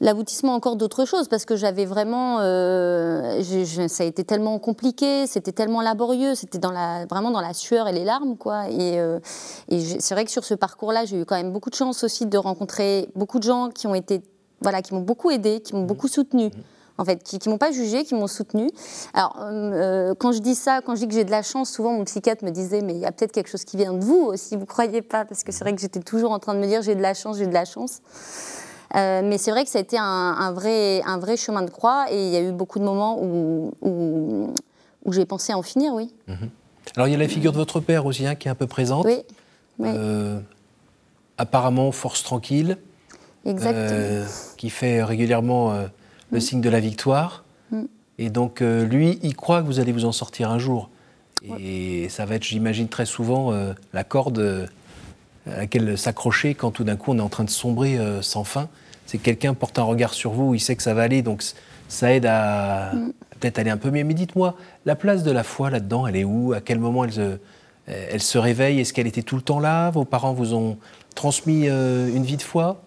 l'aboutissement 0.00 0.54
encore 0.54 0.76
d'autre 0.76 1.04
chose 1.04 1.26
parce 1.26 1.44
que 1.44 1.56
j'avais 1.56 1.86
vraiment. 1.86 2.38
ça 2.38 4.04
a 4.04 4.06
été 4.06 4.22
tellement 4.22 4.60
compliqué, 4.60 5.26
c'était 5.26 5.50
tellement 5.50 5.80
laborieux, 5.80 6.36
c'était 6.36 6.58
dans 6.58 6.70
la, 6.70 7.04
vraiment 7.06 7.32
dans 7.32 7.40
la 7.40 7.52
sueur 7.52 7.88
et 7.88 7.92
les 7.92 8.04
larmes, 8.04 8.36
quoi. 8.36 8.70
Et, 8.70 8.98
et 9.68 9.80
c'est 9.98 10.14
vrai 10.14 10.24
que 10.24 10.30
sur 10.30 10.44
ce 10.44 10.54
parcours-là, 10.54 11.04
j'ai 11.04 11.20
eu 11.20 11.24
quand 11.24 11.36
même 11.36 11.52
beaucoup 11.52 11.70
de 11.70 11.74
chance 11.74 12.04
aussi 12.04 12.26
de 12.26 12.38
rencontrer 12.38 13.08
beaucoup 13.16 13.40
de 13.40 13.44
gens 13.44 13.70
qui 13.70 13.88
ont 13.88 13.94
été. 13.94 14.22
Voilà, 14.60 14.80
qui 14.80 14.94
m'ont 14.94 15.00
beaucoup 15.00 15.32
aidé, 15.32 15.58
qui 15.60 15.74
m'ont 15.74 15.80
mhm. 15.80 15.86
beaucoup 15.88 16.06
soutenu 16.06 16.52
en 16.98 17.04
fait, 17.04 17.22
qui, 17.22 17.38
ne 17.46 17.50
m'ont 17.50 17.58
pas 17.58 17.72
jugé, 17.72 18.04
qui 18.04 18.14
m'ont 18.14 18.26
soutenu. 18.26 18.70
Alors, 19.14 19.36
euh, 19.40 19.50
euh, 19.50 20.14
quand 20.14 20.32
je 20.32 20.40
dis 20.40 20.54
ça, 20.54 20.80
quand 20.84 20.94
je 20.94 21.00
dis 21.00 21.08
que 21.08 21.14
j'ai 21.14 21.24
de 21.24 21.30
la 21.30 21.42
chance, 21.42 21.70
souvent 21.70 21.92
mon 21.92 22.04
psychiatre 22.04 22.44
me 22.44 22.50
disait, 22.50 22.82
mais 22.82 22.94
il 22.94 23.00
y 23.00 23.06
a 23.06 23.12
peut-être 23.12 23.32
quelque 23.32 23.48
chose 23.48 23.64
qui 23.64 23.76
vient 23.76 23.92
de 23.92 24.04
vous 24.04 24.20
aussi, 24.20 24.56
vous 24.56 24.66
croyez 24.66 25.02
pas 25.02 25.24
Parce 25.24 25.42
que 25.42 25.52
c'est 25.52 25.64
vrai 25.64 25.74
que 25.74 25.80
j'étais 25.80 26.00
toujours 26.00 26.32
en 26.32 26.38
train 26.38 26.54
de 26.54 26.60
me 26.60 26.66
dire, 26.66 26.82
j'ai 26.82 26.94
de 26.94 27.02
la 27.02 27.14
chance, 27.14 27.38
j'ai 27.38 27.46
de 27.46 27.54
la 27.54 27.64
chance. 27.64 28.00
Euh, 28.94 29.22
mais 29.24 29.38
c'est 29.38 29.50
vrai 29.50 29.64
que 29.64 29.70
ça 29.70 29.78
a 29.78 29.82
été 29.82 29.96
un, 29.98 30.52
vrai, 30.52 31.02
un 31.06 31.18
vrai 31.18 31.38
chemin 31.38 31.62
de 31.62 31.70
croix 31.70 32.06
et 32.10 32.26
il 32.26 32.32
y 32.32 32.36
a 32.36 32.42
eu 32.42 32.52
beaucoup 32.52 32.78
de 32.78 32.84
moments 32.84 33.18
où, 33.22 33.72
où, 33.80 35.12
j'ai 35.12 35.24
pensé 35.24 35.52
à 35.52 35.58
en 35.58 35.62
finir, 35.62 35.94
oui. 35.94 36.12
Mhm. 36.28 36.50
Alors 36.96 37.08
il 37.08 37.12
y 37.12 37.14
a 37.14 37.18
la 37.18 37.28
figure 37.28 37.52
de 37.52 37.56
votre 37.56 37.80
père 37.80 38.04
aussi 38.06 38.26
hein, 38.26 38.34
qui 38.34 38.48
est 38.48 38.50
un 38.50 38.54
peu 38.54 38.66
présente. 38.66 39.06
Oui. 39.06 39.88
apparemment, 41.38 41.90
force 41.90 42.22
tranquille. 42.22 42.76
Exactement. 43.44 44.24
qui 44.56 44.70
fait 44.70 45.02
régulièrement 45.02 45.74
le 46.32 46.40
signe 46.40 46.60
de 46.60 46.70
la 46.70 46.80
victoire. 46.80 47.44
Mm. 47.70 47.82
Et 48.18 48.30
donc, 48.30 48.62
euh, 48.62 48.84
lui, 48.84 49.18
il 49.22 49.36
croit 49.36 49.62
que 49.62 49.66
vous 49.66 49.78
allez 49.78 49.92
vous 49.92 50.04
en 50.04 50.12
sortir 50.12 50.50
un 50.50 50.58
jour. 50.58 50.90
Et 51.58 52.08
ça 52.08 52.24
va 52.24 52.36
être, 52.36 52.44
j'imagine, 52.44 52.86
très 52.86 53.04
souvent 53.04 53.52
euh, 53.52 53.72
la 53.92 54.04
corde 54.04 54.38
euh, 54.38 54.66
à 55.50 55.58
laquelle 55.58 55.98
s'accrocher 55.98 56.54
quand 56.54 56.70
tout 56.70 56.84
d'un 56.84 56.94
coup 56.94 57.10
on 57.10 57.18
est 57.18 57.22
en 57.22 57.28
train 57.28 57.42
de 57.42 57.50
sombrer 57.50 57.98
sans 58.20 58.44
fin. 58.44 58.68
C'est 59.06 59.18
que 59.18 59.24
quelqu'un 59.24 59.52
porte 59.52 59.76
un 59.80 59.82
regard 59.82 60.14
sur 60.14 60.30
vous, 60.30 60.54
il 60.54 60.60
sait 60.60 60.76
que 60.76 60.84
ça 60.84 60.94
va 60.94 61.02
aller, 61.02 61.20
donc 61.22 61.42
ça 61.88 62.14
aide 62.14 62.26
à 62.26 62.92
mm. 62.94 63.12
peut-être 63.40 63.58
aller 63.58 63.70
un 63.70 63.76
peu 63.76 63.90
mieux. 63.90 64.04
Mais 64.04 64.14
dites-moi, 64.14 64.56
la 64.86 64.94
place 64.94 65.24
de 65.24 65.32
la 65.32 65.42
foi 65.42 65.68
là-dedans, 65.68 66.06
elle 66.06 66.14
est 66.14 66.24
où? 66.24 66.52
À 66.52 66.60
quel 66.60 66.78
moment 66.78 67.02
elle 67.02 67.12
se, 67.12 67.38
elle 67.88 68.22
se 68.22 68.38
réveille? 68.38 68.78
Est-ce 68.78 68.92
qu'elle 68.92 69.08
était 69.08 69.22
tout 69.22 69.34
le 69.34 69.42
temps 69.42 69.58
là? 69.58 69.90
Vos 69.90 70.04
parents 70.04 70.32
vous 70.32 70.54
ont 70.54 70.78
transmis 71.16 71.66
une 71.66 72.22
vie 72.22 72.36
de 72.36 72.42
foi? 72.42 72.80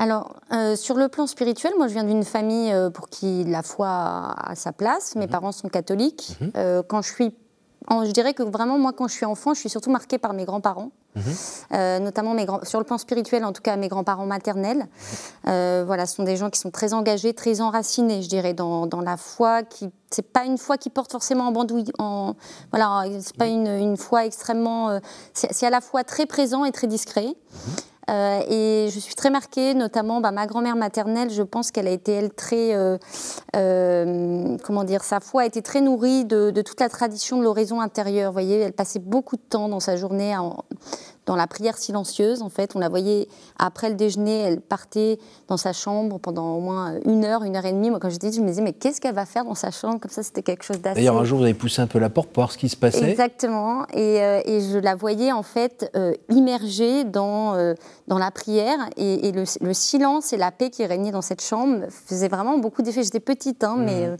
Alors, 0.00 0.36
euh, 0.54 0.76
sur 0.76 0.96
le 0.96 1.08
plan 1.08 1.26
spirituel, 1.26 1.74
moi 1.76 1.86
je 1.86 1.92
viens 1.92 2.04
d'une 2.04 2.24
famille 2.24 2.72
euh, 2.72 2.88
pour 2.88 3.10
qui 3.10 3.44
la 3.44 3.62
foi 3.62 4.34
a, 4.34 4.54
sa 4.54 4.72
place. 4.72 5.14
Mes 5.14 5.26
mhm. 5.26 5.30
parents 5.30 5.52
sont 5.52 5.68
catholiques. 5.68 6.38
Mhm. 6.40 6.52
Euh, 6.56 6.82
quand 6.82 7.02
je 7.02 7.12
suis. 7.12 7.34
je 7.90 8.10
dirais 8.10 8.32
que 8.32 8.42
vraiment, 8.42 8.78
moi, 8.78 8.94
quand 8.94 9.08
je 9.08 9.12
suis 9.12 9.26
enfant, 9.26 9.52
je 9.52 9.60
suis 9.60 9.68
surtout 9.68 9.90
marquée 9.90 10.16
par 10.16 10.32
mes 10.32 10.46
grands-parents, 10.46 10.90
mhm. 11.16 12.02
notamment 12.02 12.32
mes 12.32 12.46
grands, 12.46 12.64
sur 12.64 12.78
le 12.78 12.86
plan 12.86 12.96
spirituel, 12.96 13.44
en 13.44 13.52
tout 13.52 13.60
cas 13.60 13.76
mes 13.76 13.88
grands-parents 13.88 14.24
maternels. 14.24 14.86
voilà, 15.44 16.06
ce 16.06 16.16
sont 16.16 16.24
des 16.24 16.38
gens 16.38 16.48
qui 16.48 16.58
sont 16.58 16.70
très 16.70 16.94
engagés, 16.94 17.34
très 17.34 17.60
enracinés, 17.60 18.22
je 18.22 18.28
dirais, 18.30 18.54
dans, 18.54 19.02
la 19.04 19.18
foi. 19.18 19.64
Qui, 19.64 19.90
c'est 20.10 20.32
pas 20.32 20.46
une 20.46 20.56
foi 20.56 20.78
qui 20.78 20.88
porte 20.88 21.12
forcément 21.12 21.48
en 21.48 21.52
bandouille. 21.52 21.92
En, 21.98 22.36
voilà, 22.72 23.04
c'est 23.20 23.36
pas 23.36 23.48
une, 23.48 23.68
une 23.68 23.98
foi 23.98 24.24
extrêmement. 24.24 24.98
c'est, 25.34 25.66
à 25.66 25.70
la 25.70 25.82
fois 25.82 26.04
très 26.04 26.24
présent 26.24 26.64
et 26.64 26.72
très 26.72 26.86
discret. 26.86 27.36
Euh, 28.10 28.40
et 28.48 28.88
je 28.90 28.98
suis 28.98 29.14
très 29.14 29.30
marquée, 29.30 29.74
notamment 29.74 30.20
bah, 30.20 30.32
ma 30.32 30.46
grand-mère 30.46 30.76
maternelle, 30.76 31.30
je 31.30 31.42
pense 31.42 31.70
qu'elle 31.70 31.86
a 31.86 31.92
été, 31.92 32.12
elle, 32.12 32.32
très. 32.32 32.74
Euh, 32.74 32.98
euh, 33.56 34.56
comment 34.64 34.84
dire 34.84 35.04
Sa 35.04 35.20
foi 35.20 35.42
a 35.42 35.46
été 35.46 35.62
très 35.62 35.80
nourrie 35.80 36.24
de, 36.24 36.50
toute 36.62 36.80
la 36.80 36.88
tradition 36.88 37.38
de 37.38 37.44
l'oraison 37.44 37.80
intérieure. 37.80 38.30
Vous 38.30 38.34
voyez, 38.34 38.58
elle 38.58 38.72
passait 38.72 38.98
beaucoup 38.98 39.36
de 39.36 39.42
temps 39.42 39.68
dans 39.68 39.80
sa 39.80 39.96
journée 39.96 40.34
dans 41.30 41.36
la 41.36 41.46
prière 41.46 41.78
silencieuse. 41.78 42.42
En 42.42 42.48
fait, 42.48 42.74
on 42.74 42.80
la 42.80 42.88
voyait 42.88 43.28
après 43.56 43.88
le 43.88 43.94
déjeuner, 43.94 44.40
elle 44.40 44.60
partait 44.60 45.20
dans 45.46 45.56
sa 45.56 45.72
chambre 45.72 46.18
pendant 46.18 46.56
au 46.56 46.60
moins 46.60 46.94
une 47.04 47.24
heure, 47.24 47.44
une 47.44 47.54
heure 47.54 47.66
et 47.66 47.72
demie. 47.72 47.88
Moi, 47.88 48.00
quand 48.00 48.10
j'étais 48.10 48.26
petite, 48.26 48.40
je 48.40 48.44
me 48.44 48.48
disais, 48.48 48.62
mais 48.62 48.72
qu'est-ce 48.72 49.00
qu'elle 49.00 49.14
va 49.14 49.26
faire 49.26 49.44
dans 49.44 49.54
sa 49.54 49.70
chambre? 49.70 50.00
Comme 50.00 50.10
ça, 50.10 50.24
c'était 50.24 50.42
quelque 50.42 50.64
chose 50.64 50.80
d'assez. 50.80 50.96
D'ailleurs, 50.96 51.18
un 51.18 51.22
jour, 51.22 51.38
vous 51.38 51.44
avez 51.44 51.54
poussé 51.54 51.82
un 51.82 51.86
peu 51.86 52.00
la 52.00 52.10
porte 52.10 52.30
pour 52.30 52.42
voir 52.42 52.50
ce 52.50 52.58
qui 52.58 52.68
se 52.68 52.76
passait. 52.76 53.08
Exactement. 53.08 53.86
Et, 53.92 54.20
euh, 54.20 54.40
et 54.44 54.60
je 54.60 54.78
la 54.78 54.96
voyais 54.96 55.30
en 55.30 55.44
fait 55.44 55.88
euh, 55.94 56.14
immergée 56.30 57.04
dans, 57.04 57.54
euh, 57.54 57.74
dans 58.08 58.18
la 58.18 58.32
prière 58.32 58.78
et, 58.96 59.30
le, 59.30 59.44
le, 59.60 59.72
silence 59.72 60.32
et 60.32 60.36
la 60.36 60.50
paix 60.50 60.70
qui 60.70 60.84
régnait 60.84 61.12
dans 61.12 61.22
cette 61.22 61.42
chambre 61.42 61.84
faisaient 61.90 62.26
vraiment 62.26 62.58
beaucoup 62.58 62.82
d'effet. 62.82 63.04
J'étais 63.04 63.20
petite, 63.20 63.62
hein, 63.62 63.76
mais 63.78 64.08
mmh. 64.08 64.16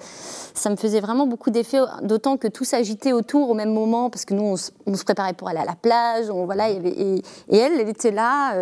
ça 0.55 0.71
me 0.71 0.77
faisait 0.77 1.01
vraiment 1.01 1.27
beaucoup 1.27 1.51
d'effet, 1.51 1.81
d'autant 2.03 2.37
que 2.37 2.47
tout 2.47 2.65
s'agitait 2.65 3.13
autour 3.13 3.51
au 3.51 3.55
même 3.55 3.75
moment, 3.75 4.11
parce 4.11 4.25
que 4.25 4.35
nous, 4.35 4.55
on, 4.87 4.95
se 4.95 5.05
préparait 5.05 5.33
pour 5.33 5.49
aller 5.49 5.59
à 5.59 5.65
la 5.65 5.75
plage. 5.75 6.31
On, 6.31 6.45
voilà, 6.45 6.71
et, 7.01 7.23
elle, 7.51 7.81
elle 7.81 7.89
était 7.89 8.11
là, 8.11 8.55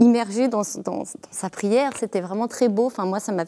immergée 0.00 0.48
dans, 0.48 0.62
dans, 0.84 0.98
dans 0.98 1.04
sa 1.30 1.50
prière. 1.50 1.92
C'était 1.98 2.20
vraiment 2.20 2.48
très 2.48 2.68
beau. 2.68 2.86
Enfin, 2.86 3.04
moi, 3.04 3.20
ça 3.20 3.32
m'a 3.32 3.44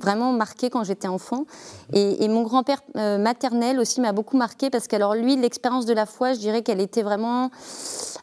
vraiment 0.00 0.32
marqué 0.32 0.70
quand 0.70 0.84
j'étais 0.84 1.08
enfant. 1.08 1.44
Et, 1.92 2.28
mon 2.28 2.42
grand-père 2.42 2.82
euh, 2.96 3.18
maternel 3.18 3.78
aussi 3.78 4.00
m'a 4.00 4.12
beaucoup 4.12 4.36
marqué 4.36 4.70
parce 4.70 4.88
qu'alors 4.88 5.14
lui, 5.14 5.36
l'expérience 5.36 5.86
de 5.86 5.94
la 5.94 6.06
foi, 6.06 6.34
je 6.34 6.38
dirais 6.38 6.62
qu'elle 6.62 6.80
était 6.80 7.02
vraiment 7.02 7.50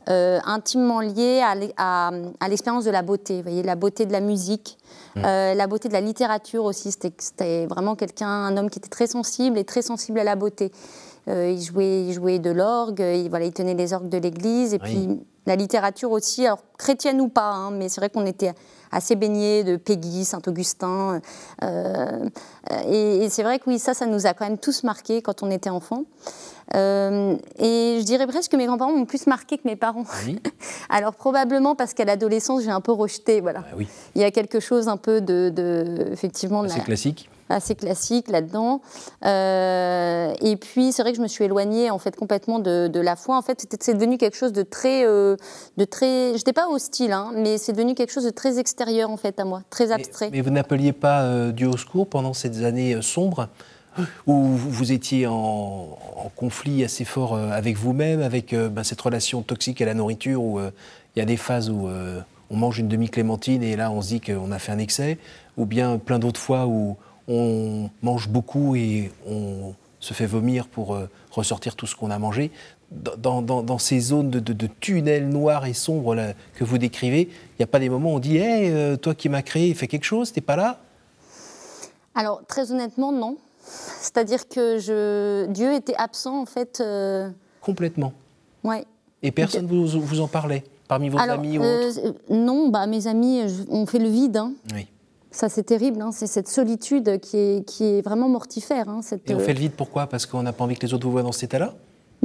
euh, 0.09 0.39
intimement 0.45 0.99
liée 0.99 1.41
à, 1.77 2.11
l'expérience 2.47 2.85
de 2.85 2.91
la 2.91 3.01
beauté. 3.01 3.37
Vous 3.37 3.43
voyez, 3.43 3.63
la 3.63 3.75
beauté 3.75 4.05
de 4.05 4.11
la 4.11 4.19
musique, 4.19 4.77
mmh. 5.15 5.21
euh, 5.25 5.53
la 5.53 5.67
beauté 5.67 5.87
de 5.87 5.93
la 5.93 6.01
littérature 6.01 6.63
aussi. 6.63 6.91
C'était 6.91 7.65
vraiment 7.67 7.95
quelqu'un, 7.95 8.27
un 8.27 8.57
homme 8.57 8.69
qui 8.69 8.79
était 8.79 8.89
très 8.89 9.07
sensible 9.07 9.57
et 9.57 9.63
très 9.63 9.81
sensible 9.81 10.19
à 10.19 10.23
la 10.23 10.35
beauté. 10.35 10.71
il, 11.27 11.61
jouait, 11.61 12.05
il 12.05 12.13
jouait 12.13 12.39
de 12.39 12.51
l'orgue, 12.51 12.99
il, 12.99 13.29
voilà, 13.29 13.45
il 13.45 13.53
tenait 13.53 13.75
les 13.75 13.93
orgues 13.93 14.09
de 14.09 14.17
l'église 14.17 14.73
et 14.73 14.79
puis 14.79 15.21
la 15.45 15.55
littérature 15.55 16.11
aussi, 16.11 16.45
alors 16.45 16.63
chrétienne 16.77 17.19
ou 17.21 17.27
pas, 17.27 17.51
hein, 17.51 17.71
mais 17.71 17.89
c'est 17.89 18.01
vrai 18.01 18.09
qu'on 18.09 18.25
était 18.25 18.53
assez 18.91 19.15
baigné 19.15 19.63
de 19.63 19.75
Peggy, 19.75 20.23
Saint-Augustin. 20.23 21.21
Euh, 21.63 22.29
et, 22.87 23.27
c'est 23.29 23.43
vrai 23.43 23.59
que 23.59 23.65
oui, 23.67 23.79
ça, 23.79 23.93
ça 23.93 24.05
nous 24.05 24.27
a 24.27 24.33
quand 24.33 24.45
même 24.45 24.57
tous 24.57 24.83
marqués 24.83 25.21
quand 25.21 25.43
on 25.43 25.51
était 25.51 25.69
enfant. 25.69 26.05
Euh, 26.75 27.35
et 27.59 27.97
je 27.99 28.03
dirais 28.03 28.25
presque 28.25 28.51
que 28.51 28.57
mes 28.57 28.65
grands-parents 28.65 28.93
m'ont 28.93 29.05
plus 29.05 29.27
marqué 29.27 29.57
que 29.57 29.67
mes 29.67 29.75
parents. 29.75 30.05
Alors 30.89 31.15
probablement 31.15 31.75
parce 31.75 31.93
qu'à 31.93 32.05
l'adolescence, 32.05 32.63
j'ai 32.63 32.71
un 32.71 32.81
peu 32.81 32.91
rejeté. 32.91 33.41
Voilà. 33.41 33.63
Ah 33.71 33.75
Il 34.15 34.21
y 34.21 34.25
a 34.25 34.31
quelque 34.31 34.59
chose 34.59 34.87
un 34.87 34.97
peu 34.97 35.21
de, 35.21 35.49
de 35.49 36.07
effectivement, 36.11 36.61
assez 36.61 36.79
classique 36.79 37.29
assez 37.49 37.75
classique 37.75 38.29
là-dedans. 38.29 38.81
Euh, 39.25 40.33
et 40.41 40.55
puis, 40.55 40.91
c'est 40.91 41.01
vrai 41.01 41.11
que 41.11 41.17
je 41.17 41.21
me 41.21 41.27
suis 41.27 41.45
éloignée 41.45 41.89
en 41.89 41.99
fait 41.99 42.15
complètement 42.15 42.59
de, 42.59 42.99
la 42.99 43.15
foi. 43.15 43.37
En 43.37 43.41
fait, 43.41 43.65
c'est 43.79 43.93
devenu 43.93 44.17
quelque 44.17 44.37
chose 44.37 44.53
de 44.53 44.63
très, 44.63 45.05
euh, 45.05 45.35
de 45.77 45.85
très. 45.85 46.37
J'étais 46.37 46.53
pas 46.53 46.67
hostile, 46.69 47.11
hein, 47.11 47.31
mais 47.35 47.57
c'est 47.57 47.73
devenu 47.73 47.95
quelque 47.95 48.11
chose 48.11 48.25
de 48.25 48.29
très 48.29 48.59
extérieur 48.59 49.09
en 49.09 49.17
fait 49.17 49.39
à 49.39 49.45
moi, 49.45 49.61
très 49.69 49.91
abstrait. 49.91 50.29
Mais, 50.31 50.41
vous 50.41 50.51
n'appeliez 50.51 50.93
pas 50.93 51.23
euh, 51.23 51.51
Dieu 51.51 51.67
au 51.67 51.77
secours 51.77 52.07
pendant 52.07 52.33
ces 52.33 52.63
années 52.63 53.01
sombres 53.01 53.49
où 54.27 54.33
vous 54.35 54.91
étiez 54.91 55.27
en, 55.27 55.97
conflit 56.35 56.83
assez 56.83 57.03
fort 57.03 57.35
avec 57.35 57.77
vous-même, 57.77 58.21
avec 58.21 58.55
ben, 58.55 58.83
cette 58.83 59.01
relation 59.01 59.41
toxique 59.41 59.81
à 59.81 59.85
la 59.85 59.93
nourriture, 59.93 60.41
où 60.41 60.59
il 60.59 61.19
y 61.19 61.21
a 61.21 61.25
des 61.25 61.37
phases 61.37 61.69
où 61.69 61.89
on 62.49 62.55
mange 62.55 62.79
une 62.79 62.87
demi-clémentine 62.87 63.61
et 63.61 63.75
là 63.75 63.91
on 63.91 64.01
se 64.01 64.07
dit 64.07 64.21
qu'on 64.21 64.51
a 64.51 64.59
fait 64.59 64.71
un 64.71 64.77
excès, 64.77 65.17
ou 65.57 65.65
bien 65.65 65.97
plein 65.97 66.17
d'autres 66.17 66.39
fois 66.39 66.65
où 66.65 66.97
on 67.27 67.89
mange 68.01 68.29
beaucoup 68.29 68.75
et 68.75 69.11
on 69.27 69.73
se 69.99 70.13
fait 70.13 70.25
vomir 70.25 70.67
pour 70.67 70.93
euh, 70.93 71.09
ressortir 71.31 71.75
tout 71.75 71.87
ce 71.87 71.95
qu'on 71.95 72.11
a 72.11 72.19
mangé. 72.19 72.51
Dans, 72.91 73.79
ces 73.79 73.99
zones 73.99 74.29
de, 74.29 74.67
tunnels 74.79 75.27
noirs 75.27 75.65
et 75.65 75.73
sombres 75.73 76.15
que 76.53 76.63
vous 76.63 76.77
décrivez, 76.77 77.21
il 77.21 77.55
n'y 77.59 77.63
a 77.63 77.67
pas 77.67 77.79
des 77.79 77.89
moments 77.89 78.13
où 78.13 78.17
on 78.17 78.19
dit 78.19 78.37
Hé, 78.37 78.69
euh, 78.69 78.97
toi 78.97 79.15
qui 79.15 79.29
m'as 79.29 79.41
créé, 79.41 79.73
fais 79.73 79.87
quelque 79.87 80.03
chose, 80.03 80.31
t'es 80.31 80.41
pas 80.41 80.55
là? 80.55 80.79
Alors, 82.13 82.43
très 82.45 82.71
honnêtement, 82.71 83.11
non. 83.11 83.37
C'est-à-dire 83.63 84.47
que 84.47 84.77
je... 84.77 85.47
Dieu 85.47 85.73
était 85.73 85.95
absent, 85.95 86.39
en 86.41 86.45
fait. 86.45 86.81
Euh, 86.81 87.29
Complètement. 87.61 88.13
Ouais. 88.63 88.85
Et 89.23 89.31
personne 89.31 89.65
ne 89.65 89.69
vous, 89.69 89.87
vous, 89.99 90.19
en 90.19 90.27
parlait 90.27 90.63
Parmi 90.87 91.09
vos 91.09 91.17
amis 91.17 91.57
ou 91.57 91.63
autres? 91.63 92.13
Non, 92.29 92.69
bah, 92.69 92.85
mes 92.85 93.07
amis, 93.07 93.41
on 93.69 93.87
fait 93.87 93.99
le 93.99 94.09
vide. 94.09 94.37
Hein. 94.37 94.53
Oui. 94.75 94.85
Ça, 95.33 95.49
c'est 95.49 95.63
terrible. 95.63 96.01
Hein. 96.01 96.11
C'est 96.11 96.27
cette 96.27 96.47
solitude 96.47 97.19
qui 97.19 97.37
est, 97.37 97.67
qui 97.67 97.83
est 97.85 98.01
vraiment 98.01 98.29
mortifère. 98.29 98.87
Hein, 98.87 99.01
Et 99.25 99.33
on 99.33 99.39
fait 99.39 99.53
le 99.53 99.59
vide 99.59 99.73
pourquoi? 99.75 100.07
Parce 100.07 100.25
qu'on 100.25 100.43
n'a 100.43 100.53
pas 100.53 100.63
envie 100.63 100.75
que 100.75 100.85
les 100.85 100.93
autres 100.93 101.05
vous 101.05 101.11
voient 101.11 101.23
dans 101.23 101.31
cet 101.31 101.45
état-là? 101.45 101.73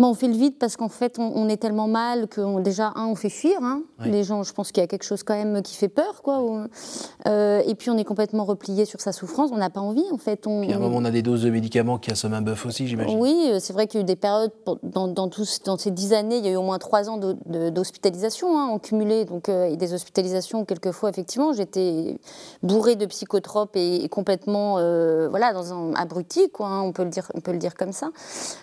On 0.07 0.15
fait 0.15 0.29
le 0.29 0.35
vide 0.35 0.55
parce 0.59 0.77
qu'en 0.77 0.89
fait, 0.89 1.19
on, 1.19 1.49
est 1.49 1.57
tellement 1.57 1.89
mal 1.89 2.29
que 2.29 2.61
déjà, 2.61 2.93
un, 2.95 3.07
on 3.07 3.15
fait 3.17 3.31
fuir. 3.31 3.59
Hein. 3.63 3.83
Les 4.05 4.23
gens, 4.23 4.45
je 4.45 4.53
pense 4.53 4.71
qu'il 4.71 4.81
y 4.81 4.85
a 4.85 4.87
quelque 4.87 5.03
chose 5.03 5.25
quand 5.25 5.35
même 5.35 5.61
qui 5.63 5.75
fait 5.75 5.89
peur. 5.89 6.23
Quoi. 6.23 6.69
Euh, 7.27 7.63
et 7.67 7.75
puis, 7.75 7.91
on 7.91 7.99
est 7.99 8.05
complètement 8.05 8.45
replié 8.45 8.85
sur 8.85 9.01
sa 9.01 9.13
souffrance. 9.13 9.51
On 9.53 9.57
n'a 9.57 9.71
pas 9.71 9.81
envie, 9.81 10.05
en 10.13 10.19
fait. 10.19 10.47
On, 10.47 10.61
puis 10.61 10.73
à 10.73 10.77
un 10.77 10.79
moment, 10.79 10.99
on 10.99 11.05
a 11.05 11.11
des 11.11 11.23
doses 11.23 11.43
de 11.43 11.51
médicaments 11.51 11.99
qui 11.99 12.13
assomment 12.13 12.35
un 12.35 12.43
bœuf 12.43 12.65
aussi, 12.65 12.87
j'imagine. 12.87 13.19
Oui, 13.19 13.49
euh, 13.51 13.59
c'est 13.59 13.73
vrai 13.73 13.89
qu'il 13.89 13.99
y 13.99 14.03
a 14.03 14.05
eu 14.05 14.07
des 14.07 14.15
périodes, 14.15 14.53
dans, 14.85 15.09
dans, 15.09 15.29
tous, 15.29 15.63
dans 15.65 15.77
ces 15.77 15.91
dix 15.91 16.13
années, 16.13 16.39
il 16.39 16.45
y 16.45 16.49
a 16.49 16.53
eu 16.53 16.57
au 16.57 16.63
moins 16.63 16.79
trois 16.79 17.11
ans 17.11 17.19
d'hospitalisation 17.19 18.57
hein, 18.57 18.67
en 18.67 18.79
cumulé. 18.79 19.25
Donc, 19.25 19.49
euh, 19.49 19.75
des 19.75 19.95
hospitalisations, 19.95 20.65
quelquefois, 20.65 21.11
effectivement, 21.11 21.53
j'étais 21.53 22.19
bourrée 22.63 22.95
de 22.95 23.07
psychotropes 23.07 23.75
et, 23.75 24.09
complètement, 24.09 24.75
voilà, 25.29 25.53
dans 25.53 25.73
un 25.73 25.95
abruti, 25.95 26.51
quoi, 26.51 26.69
hein, 26.69 26.83
on, 26.83 26.93
peut 26.93 27.05
le 27.05 27.11
dire, 27.11 27.31
on 27.35 27.41
peut 27.41 27.53
le 27.53 27.59
dire 27.59 27.75
comme 27.75 27.93
ça. 27.93 28.11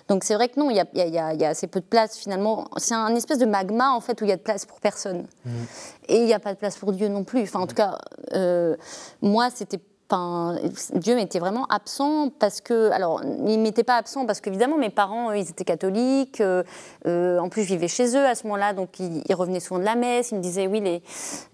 Donc, 0.07 0.23
c'est 0.23 0.35
vrai 0.35 0.47
que 0.47 0.59
non, 0.59 0.69
il 0.69 0.77
y 0.77 1.17
a 1.17 1.24
il 1.33 1.41
y 1.41 1.45
a 1.45 1.49
assez 1.49 1.67
peu 1.67 1.79
de 1.79 1.85
place 1.85 2.17
finalement. 2.17 2.67
C'est 2.77 2.93
un 2.93 3.15
espèce 3.15 3.37
de 3.37 3.45
magma 3.45 3.91
en 3.91 4.01
fait 4.01 4.21
où 4.21 4.25
il 4.25 4.29
y 4.29 4.33
a 4.33 4.37
de 4.37 4.41
place 4.41 4.65
pour 4.65 4.79
personne. 4.79 5.27
Mmh. 5.45 5.49
Et 6.09 6.17
il 6.17 6.25
n'y 6.25 6.33
a 6.33 6.39
pas 6.39 6.53
de 6.53 6.59
place 6.59 6.77
pour 6.77 6.91
Dieu 6.91 7.07
non 7.07 7.23
plus. 7.23 7.41
Enfin, 7.43 7.59
en 7.59 7.67
tout 7.67 7.75
cas, 7.75 7.97
euh, 8.33 8.75
moi, 9.21 9.49
c'était 9.53 9.79
Dieu 10.93 11.15
m'était 11.15 11.39
vraiment 11.39 11.65
absent 11.65 12.29
parce 12.37 12.61
que, 12.61 12.91
alors, 12.91 13.21
il 13.47 13.59
m'était 13.59 13.83
pas 13.83 13.95
absent 13.95 14.27
parce 14.27 14.39
qu'évidemment 14.39 14.77
mes 14.77 14.91
parents, 14.91 15.31
ils 15.31 15.49
étaient 15.49 15.63
catholiques. 15.63 16.41
Euh, 16.41 16.63
euh, 17.07 17.39
en 17.39 17.49
plus, 17.49 17.63
je 17.63 17.69
vivais 17.69 17.87
chez 17.87 18.15
eux 18.15 18.23
à 18.25 18.35
ce 18.35 18.43
moment-là, 18.43 18.73
donc 18.73 18.99
ils, 18.99 19.33
revenaient 19.33 19.59
souvent 19.59 19.79
de 19.79 19.85
la 19.85 19.95
messe. 19.95 20.31
Ils 20.31 20.37
me 20.37 20.41
disaient 20.41 20.67
oui, 20.67 20.79
les, 20.79 21.01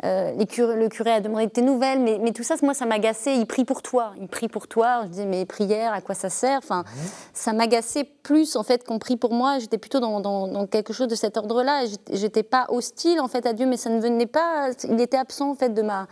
euh, 0.03 0.31
les 0.33 0.45
le 0.75 0.87
curé 0.89 1.11
a 1.11 1.21
demandé 1.21 1.49
tes 1.49 1.61
nouvelles, 1.61 1.99
mais, 1.99 2.19
mais 2.21 2.33
tout 2.33 2.43
ça, 2.43 2.55
moi, 2.61 2.73
ça 2.73 2.85
m'agaçait. 2.85 3.37
Il 3.37 3.45
prie 3.45 3.63
pour 3.63 3.81
toi, 3.81 4.13
il 4.19 4.27
prie 4.27 4.49
pour 4.49 4.67
toi. 4.67 5.03
Je 5.03 5.07
disais 5.09 5.25
mais 5.25 5.45
prières, 5.45 5.93
à 5.93 6.01
quoi 6.01 6.13
ça 6.13 6.29
sert? 6.29 6.57
Enfin, 6.57 6.79
mhm. 6.79 7.09
ça 7.33 7.53
m'agaçait 7.53 8.03
plus 8.03 8.57
en 8.57 8.63
fait 8.63 8.85
qu'on 8.85 8.99
prie 8.99 9.15
pour 9.15 9.33
moi. 9.33 9.59
J'étais 9.59 9.77
plutôt 9.77 10.01
dans, 10.01 10.19
dans, 10.19 10.67
quelque 10.67 10.91
chose 10.91 11.07
de 11.07 11.15
cet 11.15 11.37
ordre-là. 11.37 11.85
J'étais 12.11 12.43
pas 12.43 12.65
hostile 12.69 13.21
en 13.21 13.29
fait 13.29 13.45
à 13.45 13.53
Dieu, 13.53 13.65
mais 13.65 13.77
ça 13.77 13.89
ne 13.89 14.01
venait 14.01 14.25
pas. 14.25 14.71
Il 14.89 14.99
était 14.99 15.17
absent 15.17 15.51
en 15.51 15.55
fait 15.55 15.69
de 15.69 15.81
ma, 15.81 16.07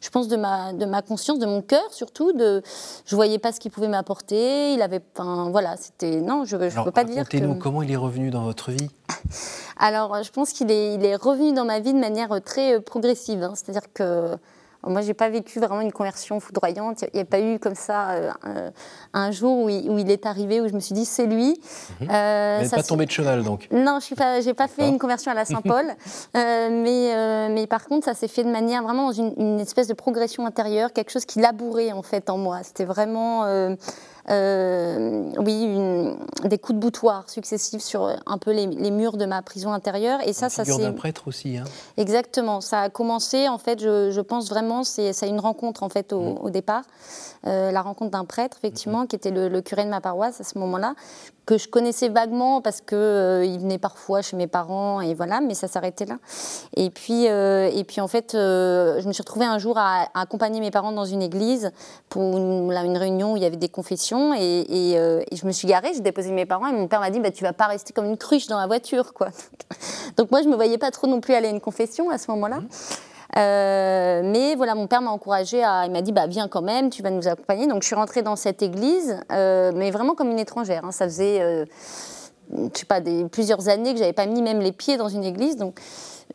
je 0.00 0.08
pense 0.08 0.28
de 0.28 0.36
ma, 0.36 0.72
de 0.72 0.86
ma 0.86 1.02
conscience, 1.02 1.38
de 1.38 1.46
mon 1.46 1.60
cœur 1.60 1.81
surtout. 1.90 2.32
De, 2.32 2.62
je 3.04 3.14
voyais 3.14 3.38
pas 3.38 3.52
ce 3.52 3.60
qu'il 3.60 3.70
pouvait 3.70 3.88
m'apporter. 3.88 4.72
Il 4.74 4.82
avait, 4.82 5.00
enfin 5.16 5.50
voilà, 5.50 5.76
c'était 5.76 6.20
non, 6.20 6.44
je 6.44 6.56
ne 6.56 6.84
peux 6.84 6.90
pas 6.90 7.04
dire. 7.04 7.18
Racontez-nous 7.18 7.56
comment 7.56 7.82
il 7.82 7.90
est 7.90 7.96
revenu 7.96 8.30
dans 8.30 8.42
votre 8.44 8.70
vie. 8.70 8.90
Alors, 9.76 10.22
je 10.22 10.30
pense 10.30 10.52
qu'il 10.52 10.70
est, 10.70 10.94
il 10.94 11.04
est 11.04 11.16
revenu 11.16 11.52
dans 11.52 11.64
ma 11.64 11.80
vie 11.80 11.92
de 11.92 11.98
manière 11.98 12.40
très 12.44 12.76
euh, 12.76 12.80
progressive. 12.80 13.42
Hein. 13.42 13.52
C'est-à-dire 13.54 13.92
que 13.92 14.36
moi, 14.84 15.00
j'ai 15.00 15.14
pas 15.14 15.28
vécu 15.28 15.60
vraiment 15.60 15.80
une 15.80 15.92
conversion 15.92 16.40
foudroyante. 16.40 17.02
Il 17.12 17.16
n'y 17.16 17.20
a, 17.20 17.24
pas 17.24 17.40
eu 17.40 17.58
comme 17.58 17.74
ça 17.74 18.10
euh, 18.10 18.70
un, 19.12 19.30
jour 19.30 19.64
où 19.64 19.68
il, 19.68 20.10
est 20.10 20.26
arrivé 20.26 20.60
où 20.60 20.68
je 20.68 20.72
me 20.72 20.80
suis 20.80 20.94
dit 20.94 21.04
c'est 21.04 21.26
lui. 21.26 21.60
Mmh. 22.00 22.06
Euh, 22.10 22.68
pas 22.68 22.82
tombé 22.82 23.06
de 23.06 23.10
cheval 23.10 23.44
donc. 23.44 23.68
Non, 23.70 23.98
je 24.00 24.14
pas, 24.14 24.40
j'ai 24.40 24.54
pas 24.54 24.68
fait 24.68 24.88
une 24.88 24.98
conversion 24.98 25.30
à 25.30 25.34
la 25.34 25.44
Saint-Paul, 25.44 25.86
euh, 26.36 26.68
mais 26.70 27.14
euh, 27.14 27.48
mais 27.50 27.66
par 27.66 27.84
contre, 27.84 28.04
ça 28.04 28.14
s'est 28.14 28.28
fait 28.28 28.42
de 28.42 28.50
manière 28.50 28.82
vraiment 28.82 29.06
dans 29.06 29.12
une, 29.12 29.32
une, 29.36 29.60
espèce 29.60 29.86
de 29.86 29.94
progression 29.94 30.46
intérieure, 30.46 30.92
quelque 30.92 31.10
chose 31.10 31.24
qui 31.24 31.38
labourait 31.38 31.92
en 31.92 32.02
fait 32.02 32.28
en 32.28 32.38
moi. 32.38 32.60
C'était 32.64 32.84
vraiment 32.84 33.44
euh, 34.30 35.32
oui, 35.38 35.64
une, 35.64 36.16
des 36.44 36.58
coups 36.58 36.76
de 36.76 36.80
boutoir 36.80 37.28
successifs 37.28 37.82
sur 37.82 38.06
un 38.26 38.38
peu 38.38 38.52
les, 38.52 38.90
murs 38.90 39.16
de 39.16 39.26
ma 39.26 39.42
prison 39.42 39.72
intérieure. 39.72 40.20
Et 40.26 40.32
ça, 40.32 40.48
ça 40.48 40.64
c'est. 40.64 40.78
d'un 40.78 40.92
prêtre 40.92 41.26
aussi. 41.26 41.58
Hein. 41.58 41.64
Exactement. 41.96 42.60
Ça 42.60 42.82
a 42.82 42.90
commencé, 42.90 43.48
en 43.48 43.58
fait, 43.58 43.80
je, 43.80 44.20
pense 44.20 44.48
vraiment, 44.48 44.84
c'est 44.84 45.12
une 45.28 45.40
rencontre 45.40 45.82
en 45.82 45.88
fait 45.88 46.12
au, 46.12 46.46
mmh. 46.46 46.50
départ, 46.50 46.84
euh, 47.46 47.72
la 47.72 47.82
rencontre 47.82 48.12
d'un 48.12 48.24
prêtre 48.24 48.56
effectivement, 48.58 49.02
mmh. 49.02 49.06
qui 49.08 49.16
était 49.16 49.30
le, 49.30 49.60
curé 49.60 49.84
de 49.84 49.90
ma 49.90 50.00
paroisse 50.00 50.40
à 50.40 50.44
ce 50.44 50.58
moment-là, 50.58 50.94
que 51.46 51.58
je 51.58 51.68
connaissais 51.68 52.08
vaguement 52.08 52.60
parce 52.60 52.80
que 52.80 52.96
euh, 52.96 53.44
il 53.44 53.58
venait 53.58 53.78
parfois 53.78 54.22
chez 54.22 54.36
mes 54.36 54.46
parents 54.46 55.00
et 55.00 55.14
voilà, 55.14 55.40
mais 55.40 55.54
ça 55.54 55.68
s'arrêtait 55.68 56.06
là. 56.06 56.18
Et 56.76 56.90
puis, 56.90 57.24
et 57.24 57.84
puis 57.86 58.00
en 58.00 58.08
fait, 58.08 58.30
je 58.32 59.06
me 59.06 59.12
suis 59.12 59.22
retrouvée 59.22 59.46
un 59.46 59.58
jour 59.58 59.78
à, 59.78 60.08
accompagner 60.14 60.60
mes 60.60 60.70
parents 60.70 60.92
dans 60.92 61.04
une 61.04 61.22
église 61.22 61.70
pour 62.08 62.36
une, 62.36 62.70
une 62.70 62.96
réunion 62.96 63.32
où 63.32 63.36
il 63.36 63.42
y 63.42 63.46
avait 63.46 63.56
des 63.56 63.68
confessions 63.68 64.32
euh, 64.32 65.22
et, 65.30 65.36
je 65.36 65.46
me 65.46 65.52
suis 65.52 65.66
garée, 65.66 65.92
j'ai 65.94 66.00
déposé 66.00 66.30
mes 66.30 66.46
parents 66.46 66.66
et 66.66 66.72
mon 66.72 66.88
père 66.88 67.00
m'a 67.00 67.10
dit 67.10 67.20
bah, 67.20 67.30
Tu 67.30 67.44
vas 67.44 67.52
pas 67.52 67.66
rester 67.66 67.92
comme 67.92 68.06
une 68.06 68.16
cruche 68.16 68.46
dans 68.46 68.58
la 68.58 68.66
voiture. 68.66 69.12
quoi. 69.14 69.28
Donc 70.16 70.30
moi, 70.30 70.42
je 70.42 70.48
me 70.48 70.54
voyais 70.54 70.78
pas 70.78 70.90
trop 70.90 71.06
non 71.06 71.20
plus 71.20 71.34
aller 71.34 71.48
à 71.48 71.50
une 71.50 71.60
confession 71.60 72.10
à 72.10 72.18
ce 72.18 72.30
moment-là. 72.30 72.60
Mmh. 72.60 72.68
Euh, 73.36 74.22
mais 74.24 74.54
voilà, 74.54 74.74
mon 74.74 74.86
père 74.86 75.02
m'a 75.02 75.10
encouragée 75.10 75.64
à. 75.64 75.86
Il 75.86 75.92
m'a 75.92 76.02
dit 76.02 76.12
bah, 76.12 76.26
Viens 76.26 76.48
quand 76.48 76.62
même, 76.62 76.90
tu 76.90 77.02
vas 77.02 77.10
nous 77.10 77.28
accompagner. 77.28 77.66
Donc 77.66 77.82
je 77.82 77.86
suis 77.86 77.96
rentrée 77.96 78.22
dans 78.22 78.36
cette 78.36 78.62
église, 78.62 79.18
euh, 79.30 79.72
mais 79.74 79.90
vraiment 79.90 80.14
comme 80.14 80.30
une 80.30 80.38
étrangère. 80.38 80.84
Hein. 80.84 80.92
Ça 80.92 81.06
faisait, 81.06 81.66
je 82.50 82.78
sais 82.78 82.86
pas, 82.86 83.00
des, 83.00 83.24
plusieurs 83.24 83.68
années 83.68 83.92
que 83.92 83.98
j'avais 83.98 84.12
pas 84.12 84.26
mis 84.26 84.42
même 84.42 84.60
les 84.60 84.72
pieds 84.72 84.96
dans 84.96 85.08
une 85.08 85.24
église. 85.24 85.56
Donc 85.56 85.80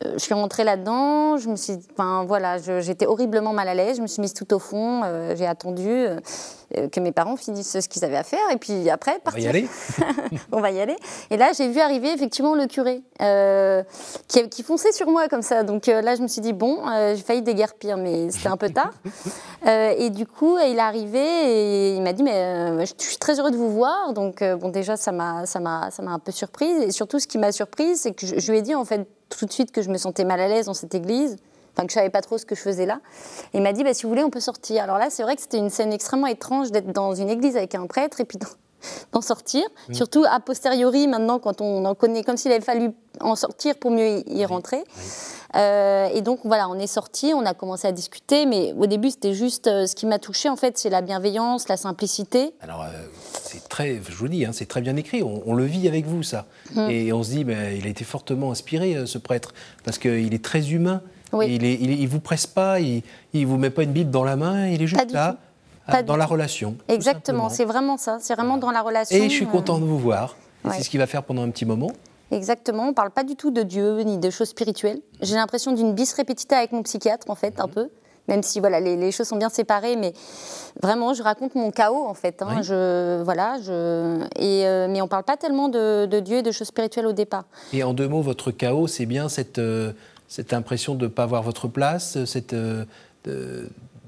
je 0.04 0.18
suis 0.18 0.34
rentrée 0.34 0.64
là-dedans, 0.64 1.36
je 1.38 1.48
me 1.48 1.56
suis, 1.56 1.74
enfin 1.92 2.24
voilà, 2.24 2.58
j'étais 2.58 3.06
horriblement 3.06 3.52
mal 3.52 3.68
à 3.68 3.74
l'aise, 3.74 3.96
je 3.96 4.02
me 4.02 4.06
suis 4.06 4.20
mise 4.20 4.34
tout 4.34 4.52
au 4.54 4.58
fond, 4.58 5.02
euh, 5.04 5.34
j'ai 5.36 5.46
attendu 5.46 5.88
euh, 5.88 6.20
que 6.92 7.00
mes 7.00 7.12
parents 7.12 7.36
finissent 7.36 7.80
ce 7.80 7.88
qu'ils 7.88 8.04
avaient 8.04 8.16
à 8.16 8.24
faire, 8.24 8.50
et 8.52 8.56
puis 8.56 8.90
après, 8.90 9.18
partir. 9.20 9.50
On 9.50 9.52
va 9.52 9.58
y 9.58 9.58
aller 9.58 9.68
On 10.52 10.60
va 10.60 10.70
y 10.70 10.80
aller. 10.80 10.96
Et 11.30 11.36
là, 11.36 11.52
j'ai 11.56 11.68
vu 11.68 11.80
arriver 11.80 12.12
effectivement 12.12 12.54
le 12.54 12.66
curé, 12.66 13.02
euh, 13.22 13.82
qui, 14.26 14.48
qui, 14.48 14.62
fonçait 14.62 14.92
sur 14.92 15.08
moi 15.08 15.28
comme 15.28 15.42
ça, 15.42 15.62
donc 15.62 15.86
là, 15.86 16.14
je 16.14 16.22
me 16.22 16.28
suis 16.28 16.40
dit, 16.40 16.52
bon, 16.52 16.82
j'ai 17.14 17.22
failli 17.22 17.42
déguerpir, 17.42 17.96
mais 17.96 18.30
c'était 18.30 18.48
un 18.48 18.56
peu 18.56 18.70
tard. 18.70 18.92
et 19.66 20.10
du 20.10 20.26
coup, 20.26 20.58
il 20.58 20.76
est 20.76 20.78
arrivé, 20.78 21.20
et 21.20 21.94
il 21.96 22.02
m'a 22.02 22.12
dit, 22.12 22.22
mais 22.22 22.84
je 22.84 22.92
suis 22.98 23.18
très 23.18 23.38
heureux 23.40 23.50
de 23.50 23.56
vous 23.56 23.70
voir, 23.70 24.12
donc 24.12 24.42
bon, 24.42 24.68
déjà, 24.68 24.96
ça 24.96 25.12
m'a 25.12 25.44
un 25.44 26.18
peu 26.18 26.32
surprise, 26.32 26.82
et 26.82 26.90
surtout, 26.90 27.18
ce 27.18 27.26
qui 27.26 27.38
m'a 27.38 27.52
surprise, 27.52 28.00
c'est 28.00 28.12
que 28.12 28.26
je, 28.26 28.38
je 28.38 28.52
lui 28.52 28.58
ai 28.58 28.62
dit, 28.62 28.74
en 28.74 28.84
fait, 28.84 29.06
tout 29.28 29.46
de 29.46 29.52
suite 29.52 29.72
que 29.72 29.82
je 29.82 29.90
me 29.90 29.98
sentais 29.98 30.24
mal 30.24 30.40
à 30.40 30.48
l'aise 30.48 30.66
dans 30.66 30.74
cette 30.74 30.94
église, 30.94 31.36
enfin 31.78 31.86
que 31.86 31.92
je 31.92 31.94
savais 31.94 32.10
pas 32.10 32.22
trop 32.22 32.38
ce 32.38 32.44
que 32.44 32.56
je 32.56 32.60
faisais 32.60 32.86
là. 32.86 33.00
Et 33.54 33.58
il 33.58 33.62
m'a 33.62 33.72
dit, 33.72 33.84
bah, 33.84 33.94
si 33.94 34.02
vous 34.02 34.08
voulez, 34.08 34.24
on 34.24 34.30
peut 34.30 34.40
sortir. 34.40 34.82
Alors 34.82 34.98
là, 34.98 35.10
c'est 35.10 35.22
vrai 35.22 35.36
que 35.36 35.42
c'était 35.42 35.58
une 35.58 35.70
scène 35.70 35.92
extrêmement 35.92 36.26
étrange 36.26 36.72
d'être 36.72 36.92
dans 36.92 37.14
une 37.14 37.30
église 37.30 37.56
avec 37.56 37.74
un 37.76 37.86
prêtre 37.86 38.20
et 38.20 38.24
puis 38.24 38.38
d'en 39.12 39.20
sortir. 39.20 39.62
Mm. 39.88 39.94
Surtout 39.94 40.24
a 40.28 40.40
posteriori, 40.40 41.06
maintenant, 41.06 41.38
quand 41.38 41.60
on 41.60 41.84
en 41.84 41.94
connaît, 41.94 42.24
comme 42.24 42.36
s'il 42.36 42.50
avait 42.50 42.64
fallu 42.64 42.90
en 43.20 43.36
sortir 43.36 43.76
pour 43.76 43.92
mieux 43.92 44.28
y 44.28 44.44
rentrer. 44.44 44.82
Euh, 45.56 46.08
et 46.14 46.20
donc 46.20 46.40
voilà, 46.44 46.68
on 46.68 46.78
est 46.78 46.88
sorti, 46.88 47.32
on 47.34 47.46
a 47.46 47.54
commencé 47.54 47.88
à 47.88 47.92
discuter, 47.92 48.44
mais 48.44 48.74
au 48.78 48.86
début 48.86 49.10
c'était 49.10 49.32
juste 49.32 49.66
euh, 49.66 49.86
ce 49.86 49.94
qui 49.94 50.04
m'a 50.04 50.18
touché 50.18 50.50
en 50.50 50.56
fait, 50.56 50.76
c'est 50.76 50.90
la 50.90 51.00
bienveillance, 51.00 51.68
la 51.68 51.78
simplicité. 51.78 52.52
Alors 52.60 52.82
euh, 52.82 52.88
c'est 53.32 53.66
très, 53.66 53.98
je 54.06 54.14
vous 54.14 54.28
dis, 54.28 54.44
hein, 54.44 54.50
c'est 54.52 54.66
très 54.66 54.82
bien 54.82 54.94
écrit. 54.96 55.22
On, 55.22 55.54
le 55.54 55.64
vit 55.64 55.88
avec 55.88 56.06
vous 56.06 56.22
ça, 56.22 56.44
mm. 56.74 56.90
et 56.90 57.12
on 57.14 57.22
se 57.22 57.30
dit, 57.30 57.44
mais 57.46 57.78
il 57.78 57.86
a 57.86 57.88
été 57.88 58.04
fortement 58.04 58.50
inspiré 58.50 59.06
ce 59.06 59.16
prêtre 59.16 59.54
parce 59.84 59.96
qu'il 59.96 60.34
est 60.34 60.44
très 60.44 60.70
humain. 60.70 61.00
Il, 61.42 61.64
il, 61.64 62.08
vous 62.08 62.20
presse 62.20 62.46
pas, 62.46 62.80
il, 62.80 63.02
il 63.32 63.46
vous 63.46 63.58
met 63.58 63.70
pas 63.70 63.82
une 63.82 63.92
Bible 63.92 64.10
dans 64.10 64.24
la 64.24 64.36
main, 64.36 64.68
il 64.68 64.82
est 64.82 64.86
juste 64.86 65.12
là. 65.12 65.36
dans 66.06 66.16
la 66.16 66.26
relation. 66.26 66.76
Exactement, 66.88 67.48
c'est 67.48 67.64
vraiment 67.64 67.96
ça, 67.96 68.18
c'est 68.20 68.34
vraiment 68.34 68.56
dans 68.56 68.70
la 68.70 68.82
relation. 68.82 69.16
Et 69.16 69.28
je 69.28 69.34
suis 69.34 69.46
content 69.46 69.78
de 69.78 69.84
vous 69.84 69.98
voir. 69.98 70.36
C'est 70.72 70.82
ce 70.82 70.90
qu'il 70.90 71.00
va 71.00 71.06
faire 71.06 71.22
pendant 71.22 71.42
un 71.42 71.50
petit 71.50 71.64
moment. 71.64 71.90
Exactement, 72.30 72.84
on 72.84 72.88
ne 72.88 72.94
parle 72.94 73.10
pas 73.10 73.24
du 73.24 73.36
tout 73.36 73.50
de 73.50 73.62
Dieu 73.62 74.00
ni 74.00 74.18
de 74.18 74.30
choses 74.30 74.48
spirituelles. 74.48 75.00
J'ai 75.22 75.36
l'impression 75.36 75.72
d'une 75.72 75.94
bis 75.94 76.12
répétita 76.12 76.58
avec 76.58 76.72
mon 76.72 76.82
psychiatre, 76.82 77.30
en 77.30 77.34
fait, 77.34 77.58
un 77.58 77.66
mhm. 77.66 77.72
peu. 77.72 77.88
Même 78.28 78.42
si 78.42 78.60
voilà, 78.60 78.78
les, 78.78 79.10
choses 79.10 79.26
sont 79.26 79.38
bien 79.38 79.48
séparées, 79.48 79.96
mais 79.96 80.12
vraiment, 80.82 81.14
je 81.14 81.22
raconte 81.22 81.54
mon 81.54 81.70
chaos, 81.70 82.06
en 82.06 82.12
fait. 82.12 82.42
Hein. 82.42 82.60
Je, 82.60 83.22
voilà, 83.22 83.56
je, 83.62 84.22
et, 84.36 84.66
euh, 84.66 84.86
mais 84.90 85.00
on 85.00 85.04
ne 85.04 85.08
parle 85.08 85.24
pas 85.24 85.38
tellement 85.38 85.70
de, 85.70 86.20
Dieu 86.20 86.36
et 86.36 86.42
de 86.42 86.52
choses 86.52 86.68
spirituelles 86.68 87.06
au 87.06 87.14
départ. 87.14 87.44
Et 87.72 87.82
en 87.82 87.94
deux 87.94 88.06
mots, 88.06 88.20
votre 88.20 88.50
chaos, 88.50 88.86
c'est 88.86 89.06
bien 89.06 89.30
cette, 89.30 89.58
euh, 89.58 89.92
cette 90.28 90.52
impression 90.52 90.94
de 90.94 91.04
ne 91.04 91.08
pas 91.08 91.24
avoir 91.24 91.42
votre 91.42 91.68
place, 91.68 92.24
cette, 92.24 92.52
euh, 92.52 92.84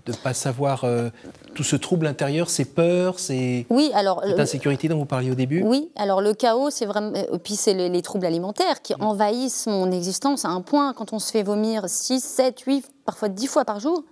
de 0.07 0.13
ne 0.13 0.17
pas 0.17 0.35
savoir 0.35 0.85
euh, 0.85 1.11
tout 1.55 1.63
ce 1.63 1.77
trouble 1.77 2.07
intérieur, 2.07 2.51
ces 2.51 2.65
peurs, 2.65 3.19
ces 3.19 3.67
oui, 3.71 3.91
alors, 3.95 4.23
cette 4.25 4.41
insécurité 4.41 4.89
dont 4.89 4.99
vous 4.99 5.05
parliez 5.05 5.31
au 5.31 5.35
début? 5.35 5.63
Oui, 5.63 5.91
alors 5.97 6.21
le 6.21 6.35
chaos, 6.35 6.71
c'est 6.71 6.87
vraiment. 6.87 7.15
Et 7.15 7.29
euh, 7.33 7.39
puis 7.39 7.55
c'est 7.55 7.75
les, 7.75 8.03
troubles 8.03 8.27
alimentaires 8.27 8.83
qui 8.83 8.95
envahissent 9.01 9.67
mon 9.67 9.91
existence 9.91 10.45
à 10.45 10.49
un 10.49 10.63
point 10.63 10.93
quand 10.95 11.13
on 11.13 11.19
se 11.19 11.31
fait 11.31 11.43
vomir 11.43 11.89
6, 11.89 12.21
7, 12.21 12.61
8, 12.61 12.87
parfois 13.05 13.29
10 13.29 13.47
fois 13.47 13.65
par 13.65 13.81
jour, 13.81 14.05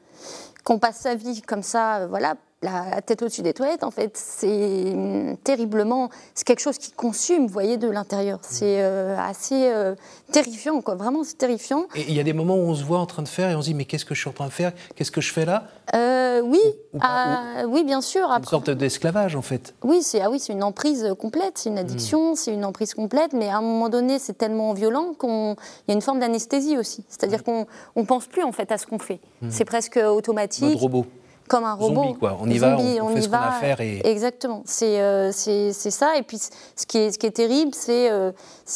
qu'on 0.65 0.79
passe 0.79 0.99
sa 0.99 1.15
vie 1.15 1.43
comme 1.43 1.63
ça, 1.63 1.99
euh, 1.99 2.07
voilà, 2.07 2.37
la 2.63 3.01
tête 3.03 3.23
au-dessus 3.23 3.43
des 3.43 3.55
toilettes, 3.55 3.85
en 3.85 3.93
fait, 3.93 4.17
c'est 4.17 5.39
terriblement. 5.45 6.11
C'est 6.35 6.45
quelque 6.45 6.61
chose 6.61 6.77
qui 6.79 6.91
consume, 6.91 7.47
vous 7.47 7.53
voyez, 7.53 7.77
de 7.77 7.89
l'intérieur. 7.89 8.41
C'est 8.43 8.83
euh, 8.83 9.17
assez 9.17 9.71
euh, 9.71 9.95
terrifiant, 10.33 10.81
quoi. 10.81 10.97
Vraiment, 10.97 11.23
c'est 11.23 11.39
terrifiant. 11.39 11.85
Et 11.95 12.05
il 12.09 12.15
y 12.15 12.21
a 12.21 12.25
des 12.25 12.33
moments 12.33 12.57
où 12.57 12.69
on 12.69 12.75
se 12.75 12.83
voit 12.83 12.99
en 12.99 13.07
train 13.07 13.23
de 13.23 13.29
faire 13.29 13.51
et 13.51 13.55
on 13.55 13.63
se 13.63 13.67
dit, 13.67 13.75
mais 13.75 13.85
qu'est-ce 13.85 14.05
que 14.05 14.15
je 14.15 14.21
suis 14.21 14.29
en 14.29 14.33
train 14.33 14.47
de 14.47 14.53
faire? 14.53 14.73
Qu'est-ce 14.97 15.13
que 15.13 15.21
je 15.21 15.33
fais 15.33 15.45
là? 15.45 15.69
Euh, 15.95 16.41
Oui, 16.41 16.61
ah, 17.01 17.63
oui, 17.69 17.85
bien 17.85 18.01
sûr. 18.01 18.29
Une 18.29 18.45
sorte 18.45 18.71
d'esclavage, 18.71 19.37
en 19.37 19.43
fait. 19.43 19.75
Oui, 19.85 20.03
c'est 20.03 20.21
ah 20.21 20.31
oui, 20.31 20.43
une 20.49 20.65
emprise 20.65 21.15
complète, 21.19 21.59
c'est 21.59 21.71
une 21.71 21.79
addiction, 21.79 22.33
hmm. 22.33 22.37
c'est 22.37 22.53
une 22.53 22.65
emprise 22.65 22.93
complète, 22.95 23.35
mais 23.35 23.49
à 23.49 23.59
un 23.59 23.63
moment 23.63 23.89
donné, 23.89 24.19
c'est 24.19 24.37
tellement 24.37 24.73
violent 24.73 25.15
qu'il 25.19 25.55
y 25.87 25.93
a 25.93 25.95
une 25.95 26.03
forme 26.03 26.19
d'anesthésie 26.19 26.77
aussi. 26.77 27.05
C'est-à-dire 27.09 27.45
qu'on 27.45 27.67
ne 27.95 28.03
pense 28.03 28.27
plus, 28.27 28.43
en 28.43 28.53
fait, 28.53 28.73
à 28.73 28.79
ce 28.79 28.87
qu'on 28.87 28.99
fait. 28.99 29.21
C'est 29.49 29.65
presque 29.65 29.97
automatique. 29.97 30.65
Mode 30.65 30.81
robot 30.81 31.07
comme 31.49 31.65
un 31.65 31.75
robot. 31.75 32.05
Zombie, 32.05 32.19
quoi. 32.19 32.39
On 32.41 32.49
y 32.49 32.59
va, 32.59 32.77
on, 32.77 33.09
fait 33.09 33.23
ce 33.23 33.29
qu'on 33.29 33.35
a 33.35 33.49
à 33.49 33.53
faire. 33.53 33.81
Et... 33.81 34.01
Exactement, 34.05 34.63
euh, 34.83 35.31
c'est 35.33 35.73
ça. 35.73 36.17
Et 36.17 36.23
puis, 36.23 36.39
ce 36.39 36.87
qui 36.87 36.99
est, 36.99 37.13
ce 37.13 37.19
qui 37.19 37.27
est 37.27 37.33
terrible, 37.33 37.73
c'est 37.75 38.11
euh, 38.11 38.31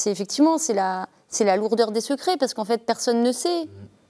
effectivement 0.06 0.58
c'est 0.58 0.74
la, 0.74 1.08
la 1.40 1.56
lourdeur 1.56 1.92
des 1.92 2.00
secrets, 2.00 2.36
parce 2.36 2.54
qu'en 2.54 2.64
fait, 2.64 2.78
personne 2.78 3.22
ne 3.22 3.32
sait. 3.32 3.68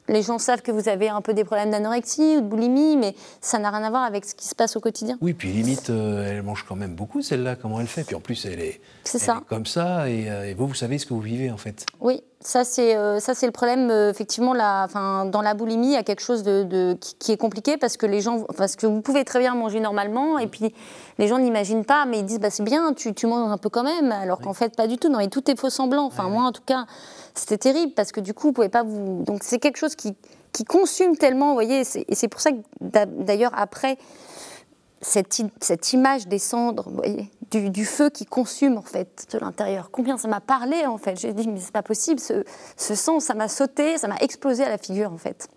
Les 0.09 0.23
gens 0.23 0.39
savent 0.39 0.63
que 0.63 0.73
vous 0.73 0.89
avez 0.89 1.09
un 1.09 1.21
peu 1.21 1.33
des 1.33 1.45
problèmes 1.45 1.71
d'anorexie 1.71 2.37
ou 2.37 2.41
de 2.41 2.47
boulimie, 2.47 2.97
mais 2.97 3.15
ça 3.41 3.61
n'a 3.61 3.71
rien 3.71 3.85
à 3.85 3.91
voir 3.91 4.03
avec 4.03 4.25
ce 4.25 4.35
qui 4.35 4.47
se 4.47 4.55
passe 4.55 4.77
au 4.77 4.81
quotidien. 4.81 5.17
Oui, 5.21 5.33
puis 5.33 5.53
limite, 5.53 5.91
euh, 5.91 6.29
elle 6.29 6.43
mange 6.43 6.65
quand 6.69 6.75
même 6.75 6.95
beaucoup, 6.95 7.23
celle-là, 7.23 7.55
comment 7.55 7.81
elle 7.81 7.87
fait? 7.87 8.03
Puis 8.03 8.17
en 8.17 8.21
plus, 8.21 8.45
elle 8.47 8.61
est, 8.61 8.81
ça. 9.05 9.43
comme 9.49 9.65
ça, 9.65 10.09
et, 10.09 10.55
vous, 10.55 10.67
vous 10.67 10.75
savez 10.75 10.99
ce 10.99 11.07
que 11.07 11.15
vous 11.15 11.21
vivez, 11.21 11.53
en 11.53 11.57
fait. 11.57 11.87
Oui, 12.01 12.21
ça, 12.45 12.65
c'est 12.65 12.97
euh, 12.97 13.21
ça 13.21 13.35
c'est 13.35 13.47
le 13.47 13.53
problème. 13.53 13.89
Euh, 13.91 14.11
effectivement, 14.11 14.53
la, 14.53 14.83
enfin, 14.85 15.25
dans 15.27 15.43
la 15.43 15.55
boulimie, 15.55 15.89
il 15.89 15.93
y 15.93 15.97
a 15.97 16.03
quelque 16.03 16.23
chose 16.23 16.43
de, 16.43 16.97
qui, 17.19 17.31
est 17.31 17.37
compliqué 17.37 17.77
parce 17.77 17.97
que 17.97 18.05
les 18.05 18.21
gens, 18.21 18.45
parce 18.57 18.75
que 18.75 18.87
vous 18.87 19.01
pouvez 19.01 19.25
très 19.25 19.39
bien 19.39 19.55
manger 19.55 19.79
normalement 19.79 20.39
et 20.39 20.49
puis 20.49 20.75
les 21.19 21.29
gens 21.29 21.39
n'imaginent 21.39 21.85
pas, 21.85 22.05
mais 22.05 22.19
ils 22.19 22.25
disent 22.25 22.41
bah 22.41 22.51
c'est 22.51 22.65
bien, 22.65 22.95
tu, 22.95 23.15
tu, 23.15 23.27
manges 23.27 23.51
un 23.51 23.59
peu 23.59 23.69
quand 23.69 23.85
même, 23.85 24.11
alors 24.11 24.41
qu'en 24.41 24.55
fait 24.55 24.75
pas 24.77 24.89
du 24.89 24.99
tout. 24.99 25.09
Non, 25.09 25.21
et 25.21 25.29
tout 25.29 25.49
est 25.51 25.59
faux 25.59 25.71
semblant. 25.71 26.05
Enfin, 26.05 26.29
moi 26.29 26.45
en 26.45 26.53
tout 26.53 26.65
cas, 26.67 26.87
c'était 27.35 27.59
terrible 27.59 27.93
parce 27.95 28.11
que 28.11 28.21
du 28.21 28.35
coup, 28.35 28.49
vous 28.49 28.53
pouvez 28.53 28.69
pas 28.69 28.83
vous. 28.83 29.23
Donc 29.25 29.45
c'est 29.45 29.61
quelque 29.61 29.77
chose 29.77 29.95
qui, 29.95 30.15
qui 30.53 30.65
consume 30.65 31.17
tellement, 31.17 31.49
vous 31.49 31.55
voyez. 31.55 31.83
Et 32.09 32.15
c'est 32.15 32.29
pour 32.29 32.41
ça 32.41 32.51
que 32.51 32.59
d'ailleurs 33.07 33.53
après 33.55 33.99
cette, 35.01 35.41
cette 35.61 35.93
image 35.93 36.27
des 36.27 36.39
cendres, 36.39 36.89
vous 36.89 36.97
voyez, 36.97 37.31
du, 37.59 37.85
feu 37.85 38.11
qui 38.11 38.27
consume 38.27 38.77
en 38.77 38.83
fait 38.83 39.27
de 39.33 39.39
l'intérieur. 39.39 39.91
Combien 39.91 40.19
ça 40.19 40.29
m'a 40.29 40.41
parlé 40.41 40.87
en 40.87 40.99
fait. 40.99 41.19
J'ai 41.19 41.33
dit 41.33 41.49
mais 41.49 41.61
c'est 41.61 41.73
pas 41.73 41.83
possible, 41.83 42.21
ce, 42.21 42.45
ce 42.77 42.95
sang, 42.95 43.21
ça 43.21 43.35
m'a 43.35 43.49
sauté, 43.49 43.99
ça 43.99 44.09
m'a 44.09 44.17
explosé 44.17 44.65
à 44.65 44.69
la 44.69 44.79
figure 44.79 45.13
en 45.13 45.19
fait. 45.19 45.49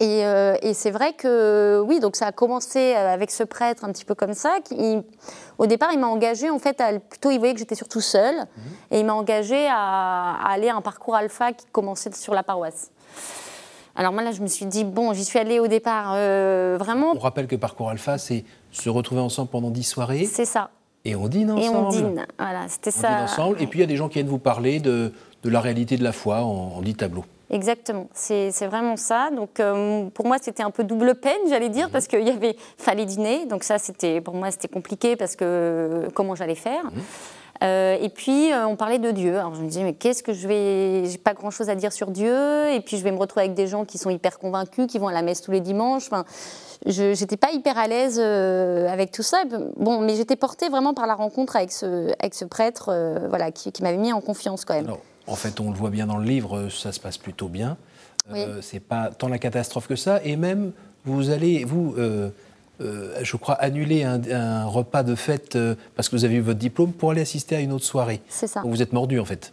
Et, 0.00 0.26
euh, 0.26 0.56
et 0.60 0.74
c'est 0.74 0.90
vrai 0.90 1.12
que 1.12 1.80
oui, 1.86 2.00
donc 2.00 2.16
ça 2.16 2.26
a 2.26 2.32
commencé 2.32 2.94
euh, 2.94 3.14
avec 3.14 3.30
ce 3.30 3.44
prêtre 3.44 3.84
un 3.84 3.92
petit 3.92 4.04
peu 4.04 4.16
comme 4.16 4.34
ça. 4.34 4.56
Qui, 4.64 5.00
au 5.58 5.66
départ, 5.66 5.90
il 5.92 6.00
m'a 6.00 6.08
engagé 6.08 6.50
en 6.50 6.58
fait, 6.58 6.80
à, 6.80 6.98
plutôt 6.98 7.30
il 7.30 7.38
voyait 7.38 7.54
que 7.54 7.60
j'étais 7.60 7.76
surtout 7.76 8.00
seule, 8.00 8.34
mhm. 8.34 8.72
et 8.90 9.00
il 9.00 9.06
m'a 9.06 9.14
engagé 9.14 9.68
à, 9.70 10.34
aller 10.48 10.68
à 10.68 10.74
un 10.74 10.80
parcours 10.80 11.14
alpha 11.14 11.52
qui 11.52 11.66
commençait 11.70 12.12
sur 12.12 12.34
la 12.34 12.42
paroisse. 12.42 12.90
Alors 13.96 14.12
moi 14.12 14.24
là, 14.24 14.32
je 14.32 14.42
me 14.42 14.48
suis 14.48 14.66
dit 14.66 14.82
bon, 14.82 15.12
j'y 15.12 15.24
suis 15.24 15.38
allée 15.38 15.60
au 15.60 15.68
départ 15.68 16.14
euh, 16.14 16.76
vraiment. 16.76 17.12
On 17.14 17.20
rappelle 17.20 17.46
que 17.46 17.54
parcours 17.54 17.90
alpha, 17.90 18.18
c'est 18.18 18.44
se 18.74 18.90
retrouver 18.90 19.20
ensemble 19.20 19.50
pendant 19.50 19.70
dix 19.70 19.84
soirées. 19.84 20.24
C'est 20.24 20.44
ça. 20.44 20.70
Et 21.04 21.14
on 21.14 21.28
dîne 21.28 21.50
ensemble. 21.50 21.64
Et 21.64 21.68
on 21.68 21.88
dîne, 21.88 22.26
voilà, 22.38 22.66
c'était 22.68 22.90
ça. 22.90 23.08
Dîne 23.08 23.24
ensemble. 23.24 23.62
Et 23.62 23.66
puis 23.66 23.78
il 23.78 23.82
y 23.82 23.84
a 23.84 23.88
des 23.88 23.96
gens 23.96 24.08
qui 24.08 24.14
viennent 24.14 24.26
vous 24.26 24.38
parler 24.38 24.80
de, 24.80 25.12
de 25.42 25.50
la 25.50 25.60
réalité 25.60 25.96
de 25.96 26.04
la 26.04 26.12
foi 26.12 26.42
en, 26.42 26.76
en 26.76 26.82
dix 26.82 26.94
tableaux. 26.94 27.24
Exactement, 27.50 28.08
c'est 28.14 28.50
vraiment 28.66 28.96
ça. 28.96 29.30
Donc 29.30 29.60
euh, 29.60 30.06
pour 30.14 30.26
moi 30.26 30.38
c'était 30.40 30.62
un 30.62 30.70
peu 30.70 30.82
double 30.82 31.14
peine, 31.14 31.38
j'allais 31.48 31.68
dire, 31.68 31.86
mhm. 31.86 31.92
parce 31.92 32.06
qu'il 32.06 32.26
y 32.26 32.30
avait 32.30 32.56
fallait 32.78 33.04
dîner. 33.04 33.46
Donc 33.46 33.64
ça 33.64 33.78
c'était 33.78 34.20
pour 34.20 34.34
moi 34.34 34.50
c'était 34.50 34.68
compliqué 34.68 35.14
parce 35.14 35.36
que 35.36 36.08
comment 36.14 36.34
j'allais 36.34 36.54
faire. 36.54 36.84
Mhm. 36.84 37.02
Euh, 37.62 37.96
et 38.00 38.08
puis, 38.08 38.52
euh, 38.52 38.66
on 38.66 38.76
parlait 38.76 38.98
de 38.98 39.10
Dieu. 39.10 39.38
Alors, 39.38 39.54
je 39.54 39.60
me 39.60 39.68
disais, 39.68 39.84
mais 39.84 39.94
qu'est-ce 39.94 40.22
que 40.22 40.32
je 40.32 40.48
vais. 40.48 41.04
J'ai 41.06 41.18
pas 41.18 41.34
grand-chose 41.34 41.70
à 41.70 41.74
dire 41.74 41.92
sur 41.92 42.10
Dieu. 42.10 42.68
Et 42.70 42.80
puis, 42.80 42.96
je 42.96 43.04
vais 43.04 43.12
me 43.12 43.18
retrouver 43.18 43.44
avec 43.44 43.54
des 43.54 43.66
gens 43.66 43.84
qui 43.84 43.98
sont 43.98 44.10
hyper 44.10 44.38
convaincus, 44.38 44.86
qui 44.86 44.98
vont 44.98 45.08
à 45.08 45.12
la 45.12 45.22
messe 45.22 45.40
tous 45.40 45.52
les 45.52 45.60
dimanches. 45.60 46.06
Enfin, 46.06 46.24
je 46.86 47.18
n'étais 47.18 47.36
pas 47.36 47.52
hyper 47.52 47.78
à 47.78 47.86
l'aise 47.86 48.18
euh, 48.20 48.88
avec 48.88 49.12
tout 49.12 49.22
ça. 49.22 49.44
Bon, 49.76 50.00
mais 50.00 50.16
j'étais 50.16 50.36
portée 50.36 50.68
vraiment 50.68 50.94
par 50.94 51.06
la 51.06 51.14
rencontre 51.14 51.56
avec 51.56 51.72
ce, 51.72 52.12
avec 52.18 52.34
ce 52.34 52.44
prêtre 52.44 52.92
voilà, 53.28 53.52
qui, 53.52 53.72
m'avait 53.82 53.98
mis 53.98 54.12
en 54.12 54.20
confiance 54.20 54.64
quand 54.64 54.74
même. 54.74 54.90
en 55.26 55.36
fait, 55.36 55.60
on 55.60 55.70
le 55.70 55.76
voit 55.76 55.90
bien 55.90 56.06
dans 56.06 56.18
le 56.18 56.24
livre, 56.24 56.68
ça 56.68 56.92
se 56.92 57.00
passe 57.00 57.18
plutôt 57.18 57.48
bien. 57.48 57.76
Oui. 58.30 58.40
C'est 58.62 58.80
pas 58.80 59.10
tant 59.10 59.28
la 59.28 59.38
catastrophe 59.38 59.86
que 59.86 59.96
ça. 59.96 60.20
Et 60.24 60.36
même, 60.36 60.72
vous 61.04 61.30
allez, 61.30 61.64
vous, 61.64 61.94
euh, 62.80 63.18
je 63.22 63.36
crois, 63.36 63.54
annuler 63.54 64.02
un, 64.02 64.66
repas 64.66 65.02
de 65.02 65.14
fête 65.14 65.54
euh, 65.54 65.76
parce 65.94 66.08
que 66.08 66.16
vous 66.16 66.24
avez 66.24 66.34
eu 66.34 66.40
votre 66.40 66.58
diplôme 66.58 66.92
pour 66.92 67.12
aller 67.12 67.20
assister 67.20 67.54
à 67.54 67.60
une 67.60 67.72
autre 67.72 67.84
soirée. 67.84 68.20
C'est 68.28 68.48
ça. 68.48 68.62
vous 68.64 68.82
êtes 68.82 68.92
mordu 68.92 69.20
en 69.20 69.24
fait. 69.24 69.52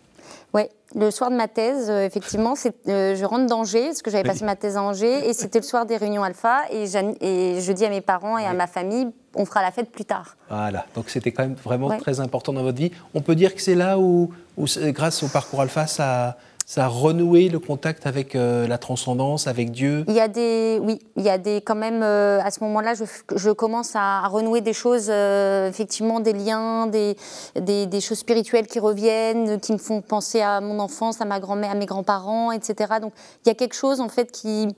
Oui, 0.53 0.63
le 0.95 1.11
soir 1.11 1.29
de 1.29 1.35
ma 1.35 1.47
thèse, 1.47 1.89
euh, 1.89 2.05
effectivement, 2.05 2.55
je 2.55 3.23
rentre 3.23 3.45
d'Angers, 3.45 3.85
parce 3.85 4.01
que 4.01 4.11
j'avais 4.11 4.27
passé 4.27 4.43
ma 4.43 4.55
thèse 4.55 4.75
à 4.75 4.83
Angers, 4.83 5.29
et 5.29 5.33
c'était 5.33 5.59
le 5.59 5.63
soir 5.65 5.85
des 5.85 5.95
réunions 5.95 6.23
alpha, 6.23 6.63
et, 6.71 6.83
et, 7.21 7.61
je 7.61 7.71
dis 7.71 7.85
à 7.85 7.89
mes 7.89 8.01
parents 8.01 8.37
et 8.37 8.45
à 8.45 8.53
ma 8.53 8.67
famille, 8.67 9.07
on 9.35 9.45
fera 9.45 9.61
la 9.61 9.71
fête 9.71 9.89
plus 9.91 10.03
tard. 10.03 10.35
Voilà, 10.49 10.85
donc 10.93 11.09
c'était 11.09 11.31
quand 11.31 11.43
même 11.43 11.55
vraiment 11.55 11.97
très 11.97 12.19
important 12.19 12.51
dans 12.51 12.63
votre 12.63 12.77
vie. 12.77 12.91
On 13.13 13.21
peut 13.21 13.35
dire 13.35 13.55
que 13.55 13.61
c'est 13.61 13.75
là 13.75 13.97
où, 13.97 14.33
grâce 14.57 15.23
au 15.23 15.27
parcours 15.29 15.61
alpha, 15.61 15.87
ça, 15.87 16.37
ça 16.71 16.85
a 16.85 16.87
renoué 16.87 17.49
le 17.49 17.59
contact 17.59 18.07
avec 18.07 18.33
euh, 18.33 18.65
la 18.65 18.77
transcendance, 18.77 19.45
avec 19.45 19.71
Dieu? 19.71 20.05
Il 20.07 20.13
y 20.13 20.21
a 20.21 20.29
des, 20.29 20.79
oui, 20.81 20.99
il 21.17 21.23
y 21.23 21.29
a 21.29 21.37
des, 21.37 21.59
quand 21.59 21.75
même, 21.75 22.01
euh, 22.01 22.39
à 22.41 22.49
ce 22.49 22.63
moment-là, 22.63 22.93
je, 23.35 23.51
commence 23.51 23.91
à, 23.93 24.25
renouer 24.29 24.61
des 24.61 24.71
choses, 24.71 25.07
euh, 25.09 25.67
effectivement, 25.67 26.21
des 26.21 26.31
liens, 26.31 26.87
des, 26.87 27.17
des, 27.57 27.99
choses 27.99 28.19
spirituelles 28.19 28.67
qui 28.67 28.79
reviennent, 28.79 29.59
qui 29.59 29.73
me 29.73 29.77
font 29.77 29.99
penser 29.99 30.39
à 30.39 30.61
mon 30.61 30.79
enfance, 30.79 31.19
à 31.19 31.25
ma 31.25 31.41
grand-mère, 31.41 31.71
à 31.71 31.75
mes 31.75 31.87
grands-parents, 31.87 32.53
etc. 32.53 32.93
Donc, 33.01 33.11
il 33.45 33.49
y 33.49 33.51
a 33.51 33.55
quelque 33.55 33.75
chose, 33.75 33.99
en 33.99 34.07
fait, 34.07 34.31
qui, 34.31 34.69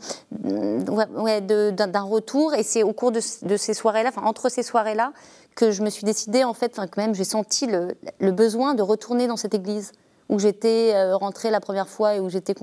ouais, 0.41 1.41
d'un 1.41 2.01
retour, 2.01 2.55
et 2.55 2.63
c'est 2.63 2.81
au 2.81 2.93
cours 2.93 3.11
de, 3.11 3.19
ces 3.19 3.75
soirées-là, 3.75 4.09
enfin, 4.09 4.25
entre 4.25 4.49
ces 4.49 4.63
soirées-là, 4.63 5.13
que 5.53 5.69
je 5.69 5.83
me 5.83 5.91
suis 5.91 6.05
décidée, 6.05 6.43
en 6.43 6.55
fait, 6.55 6.73
quand 6.75 6.97
même, 6.97 7.13
j'ai 7.13 7.23
senti 7.23 7.67
le 7.67 8.31
besoin 8.31 8.73
de 8.73 8.81
retourner 8.81 9.27
dans 9.27 9.37
cette 9.37 9.53
église 9.53 9.91
où 10.29 10.39
j'étais 10.39 10.91
euh, 10.93 11.15
rentrée 11.15 11.51
la 11.51 11.59
première 11.59 11.87
fois 11.87 12.15
et 12.15 12.19
où 12.19 12.29
j'étais 12.29 12.55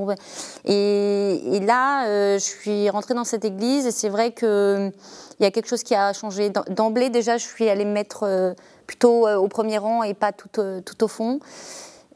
et, 0.64 1.56
et, 1.56 1.60
là, 1.60 2.06
euh, 2.06 2.38
je 2.38 2.44
suis 2.44 2.90
rentrée 2.90 3.14
dans 3.14 3.24
cette 3.24 3.44
église 3.44 3.86
et 3.86 3.90
c'est 3.90 4.08
vrai 4.08 4.32
qu'il 4.32 4.92
y 5.40 5.44
a 5.44 5.50
quelque 5.50 5.68
chose 5.68 5.82
qui 5.82 5.94
a 5.94 6.12
changé. 6.12 6.50
D'emblée, 6.70 7.10
déjà, 7.10 7.36
je 7.36 7.46
suis 7.46 7.68
allée 7.68 7.84
me 7.84 7.92
mettre 7.92 8.24
euh, 8.24 8.54
plutôt 8.86 9.28
au 9.28 9.48
premier 9.48 9.78
rang 9.78 10.02
et 10.02 10.14
pas 10.14 10.32
tout, 10.32 10.48
tout 10.84 11.04
au 11.04 11.08
fond. 11.08 11.40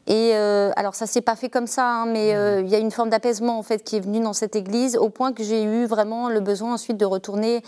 Et 0.06 0.34
alors 0.34 0.94
ça 0.94 1.06
s'est 1.06 1.22
pas 1.22 1.34
fait 1.34 1.48
comme 1.48 1.66
ça, 1.66 1.86
hein, 1.86 2.06
mais 2.06 2.30
il 2.60 2.68
y 2.68 2.74
a 2.74 2.78
une 2.78 2.90
forme 2.90 3.10
d'apaisement 3.10 3.58
en 3.58 3.62
fait 3.62 3.84
qui 3.84 3.96
est 3.96 4.00
venue 4.00 4.20
dans 4.20 4.32
cette 4.32 4.56
église 4.56 4.96
au 4.96 5.08
point 5.08 5.32
que 5.32 5.44
j'ai 5.44 5.62
eu 5.62 5.86
vraiment 5.86 6.28
le 6.28 6.40
besoin 6.40 6.74
ensuite 6.74 6.96
de 6.98 7.06
retourner 7.06 7.62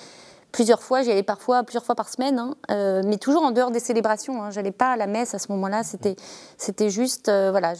plusieurs 0.56 0.82
fois. 0.82 1.02
J'y 1.02 1.10
allais 1.10 1.22
parfois 1.22 1.64
plusieurs 1.64 1.84
fois 1.84 1.94
par 1.94 2.08
semaine, 2.08 2.38
hein, 2.38 2.54
euh, 2.70 3.02
mais 3.04 3.18
toujours 3.18 3.42
en 3.42 3.50
dehors 3.50 3.70
des 3.70 3.78
célébrations. 3.78 4.42
Hein. 4.42 4.50
J'allais 4.50 4.72
pas 4.72 4.92
à 4.92 4.96
la 4.96 5.06
messe 5.06 5.34
à 5.34 5.38
ce 5.38 5.52
moment-là. 5.52 5.82
C'était, 5.82 6.16
c'était 6.56 6.88
juste, 6.88 7.28
euh, 7.28 7.50
voilà, 7.50 7.74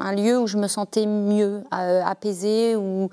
un 0.00 0.14
lieu 0.14 0.38
où 0.38 0.46
je 0.46 0.56
me 0.56 0.66
sentais 0.66 1.04
mieux, 1.04 1.62
euh, 1.74 2.02
apaisée, 2.02 2.74
où 2.74 3.10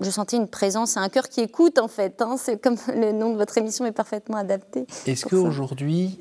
je 0.00 0.10
sentais 0.10 0.38
une 0.38 0.48
présence, 0.48 0.96
un 0.96 1.08
cœur 1.08 1.28
qui 1.28 1.40
écoute 1.40 1.78
en 1.78 1.86
fait. 1.86 2.20
Hein. 2.20 2.34
C'est 2.36 2.60
comme 2.60 2.74
le 2.88 3.12
nom 3.12 3.30
de 3.30 3.36
votre 3.36 3.56
émission 3.58 3.86
est 3.86 3.92
parfaitement 3.92 4.38
adapté. 4.38 4.86
Est-ce 5.06 5.24
qu'aujourd'hui, 5.24 6.18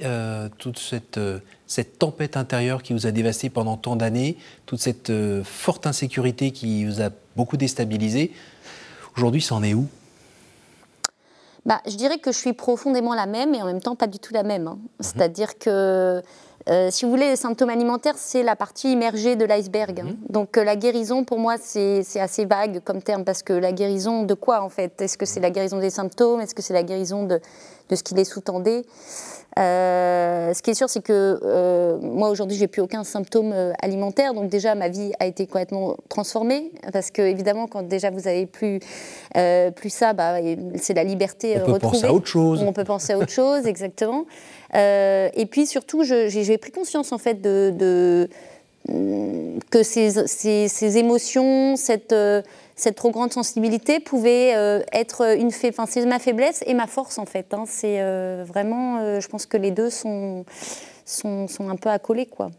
toute 0.59 0.77
cette, 0.77 1.19
cette 1.65 1.97
tempête 1.97 2.37
intérieure 2.37 2.83
qui 2.83 2.93
vous 2.93 3.07
a 3.07 3.11
dévasté 3.11 3.49
pendant 3.49 3.77
tant 3.77 3.95
d'années, 3.95 4.37
toute 4.67 4.79
cette 4.79 5.11
forte 5.43 5.87
insécurité 5.87 6.51
qui 6.51 6.85
vous 6.85 7.01
a 7.01 7.09
beaucoup 7.35 7.57
déstabilisé, 7.57 8.31
aujourd'hui, 9.15 9.41
c'en 9.41 9.63
est 9.63 9.73
où? 9.73 9.87
Bah, 11.65 11.81
je 11.87 11.95
dirais 11.95 12.17
que 12.17 12.31
je 12.31 12.37
suis 12.37 12.53
profondément 12.53 13.13
la 13.13 13.25
même 13.25 13.53
et 13.53 13.61
en 13.61 13.65
même 13.65 13.81
temps 13.81 13.95
pas 13.95 14.07
du 14.07 14.19
tout 14.19 14.33
la 14.33 14.43
même. 14.43 14.67
Hein. 14.67 14.79
Mhm. 14.81 14.89
C'est-à-dire 14.99 15.57
que, 15.57 16.21
euh, 16.69 16.89
si 16.91 17.05
vous 17.05 17.11
voulez, 17.11 17.29
les 17.29 17.35
symptômes 17.35 17.69
alimentaires, 17.69 18.15
c'est 18.17 18.43
la 18.43 18.55
partie 18.55 18.91
immergée 18.91 19.35
de 19.35 19.45
l'iceberg. 19.45 19.99
Hein. 19.99 20.05
Mhm. 20.05 20.17
Donc 20.29 20.57
euh, 20.57 20.63
la 20.63 20.75
guérison, 20.75 21.23
pour 21.23 21.39
moi, 21.39 21.55
c'est 21.59 22.03
assez 22.19 22.45
vague 22.45 22.81
comme 22.83 23.01
terme 23.01 23.23
parce 23.23 23.43
que 23.43 23.53
la 23.53 23.71
guérison 23.71 24.23
de 24.23 24.33
quoi 24.33 24.61
en 24.61 24.69
fait? 24.69 25.01
Est-ce 25.01 25.17
que 25.17 25.25
c'est 25.25 25.39
la 25.39 25.49
guérison 25.49 25.79
des 25.79 25.89
symptômes? 25.89 26.41
Est-ce 26.41 26.55
que 26.55 26.61
c'est 26.61 26.73
la 26.73 26.83
guérison 26.83 27.23
de, 27.23 27.39
de 27.89 27.95
ce 27.95 28.03
qui 28.03 28.13
les 28.13 28.25
sous-tendait? 28.25 28.83
Euh, 29.59 30.53
ce 30.53 30.61
qui 30.61 30.71
est 30.71 30.75
sûr, 30.75 30.89
c'est 30.89 31.03
que 31.03 31.99
moi 32.01 32.29
aujourd'hui, 32.29 32.55
j'ai 32.55 32.67
plus 32.67 32.81
aucun 32.81 33.03
symptôme 33.03 33.53
alimentaire, 33.81 34.33
donc 34.33 34.47
déjà 34.49 34.75
ma 34.75 34.87
vie 34.87 35.11
a 35.19 35.25
été 35.25 35.45
complètement 35.45 35.97
transformée 36.07 36.71
parce 36.93 37.11
que 37.11 37.21
évidemment, 37.21 37.67
quand 37.67 37.83
déjà 37.83 38.11
vous 38.11 38.29
avez 38.29 38.45
plus 38.45 38.79
plus 39.75 39.89
ça, 39.89 40.13
bah, 40.13 40.35
c'est 40.75 40.93
la 40.93 41.03
liberté 41.03 41.57
On 41.65 41.73
peut 41.73 41.79
penser 41.79 42.05
à 42.05 42.13
autre 42.13 42.27
chose. 42.27 42.63
On 42.65 42.71
peut 42.71 42.85
penser 42.85 43.11
à 43.11 43.17
autre 43.17 43.31
chose, 43.31 43.65
exactement. 43.67 44.25
Et 44.73 45.45
puis 45.49 45.65
surtout, 45.65 46.03
j'ai 46.03 46.57
pris 46.57 46.71
conscience 46.71 47.11
en 47.11 47.17
fait 47.17 47.41
de, 47.41 48.29
que 49.69 49.83
ces, 49.83 50.97
émotions, 50.97 51.75
cette 51.75 52.13
cette 52.81 52.95
trop 52.95 53.11
grande 53.11 53.31
sensibilité 53.31 53.99
pouvait 53.99 54.55
euh, 54.55 54.81
être 54.91 55.37
une 55.37 55.51
ma 56.07 56.19
faiblesse 56.19 56.63
et 56.65 56.73
ma 56.73 56.87
force 56.87 57.19
en 57.19 57.25
fait. 57.25 57.53
Hein. 57.53 57.65
C'est 57.67 58.01
euh, 58.01 58.43
vraiment, 58.45 58.97
euh, 58.97 59.21
je 59.21 59.27
pense 59.27 59.45
que 59.45 59.57
les 59.57 59.69
deux 59.69 59.91
sont, 59.91 60.45
un 61.23 61.75
peu 61.75 61.89
accolés 61.89 62.25
quoi. 62.25 62.49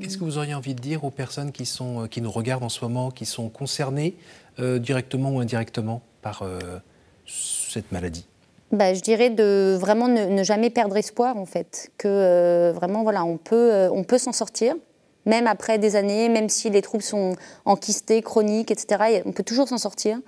Qu'est-ce 0.00 0.18
que 0.18 0.24
vous 0.24 0.36
auriez 0.36 0.54
envie 0.54 0.74
de 0.74 0.80
dire 0.80 1.04
aux 1.04 1.10
personnes 1.10 1.52
qui 1.52 2.20
nous 2.20 2.30
regardent 2.30 2.64
en 2.64 2.68
ce 2.68 2.84
moment, 2.84 3.10
qui 3.10 3.24
sont 3.24 3.48
concernées 3.48 4.14
directement 4.58 5.30
ou 5.30 5.40
indirectement 5.40 6.02
par 6.20 6.44
cette 7.26 7.90
maladie? 7.90 8.26
Bah, 8.72 8.94
je 8.94 9.00
dirais 9.00 9.30
de 9.30 9.76
vraiment 9.78 10.08
ne, 10.08 10.42
jamais 10.42 10.70
perdre 10.70 10.96
espoir 10.96 11.36
en 11.36 11.46
fait, 11.46 11.90
que 11.98 12.72
vraiment 12.74 13.02
voilà 13.02 13.24
on 13.24 13.36
peut 13.36 13.88
on 13.92 14.04
peut 14.04 14.18
s'en 14.18 14.32
sortir, 14.32 14.74
même 15.26 15.46
après 15.46 15.78
des 15.78 15.96
années, 15.96 16.28
même 16.28 16.48
si 16.48 16.70
les 16.70 16.82
troubles 16.82 17.02
sont 17.02 17.34
enquistés, 17.64 18.22
chroniques, 18.22 18.70
etc. 18.70 19.22
On 19.26 19.32
peut 19.32 19.42
toujours 19.42 19.68
s'en 19.68 19.78
sortir. 19.78 20.18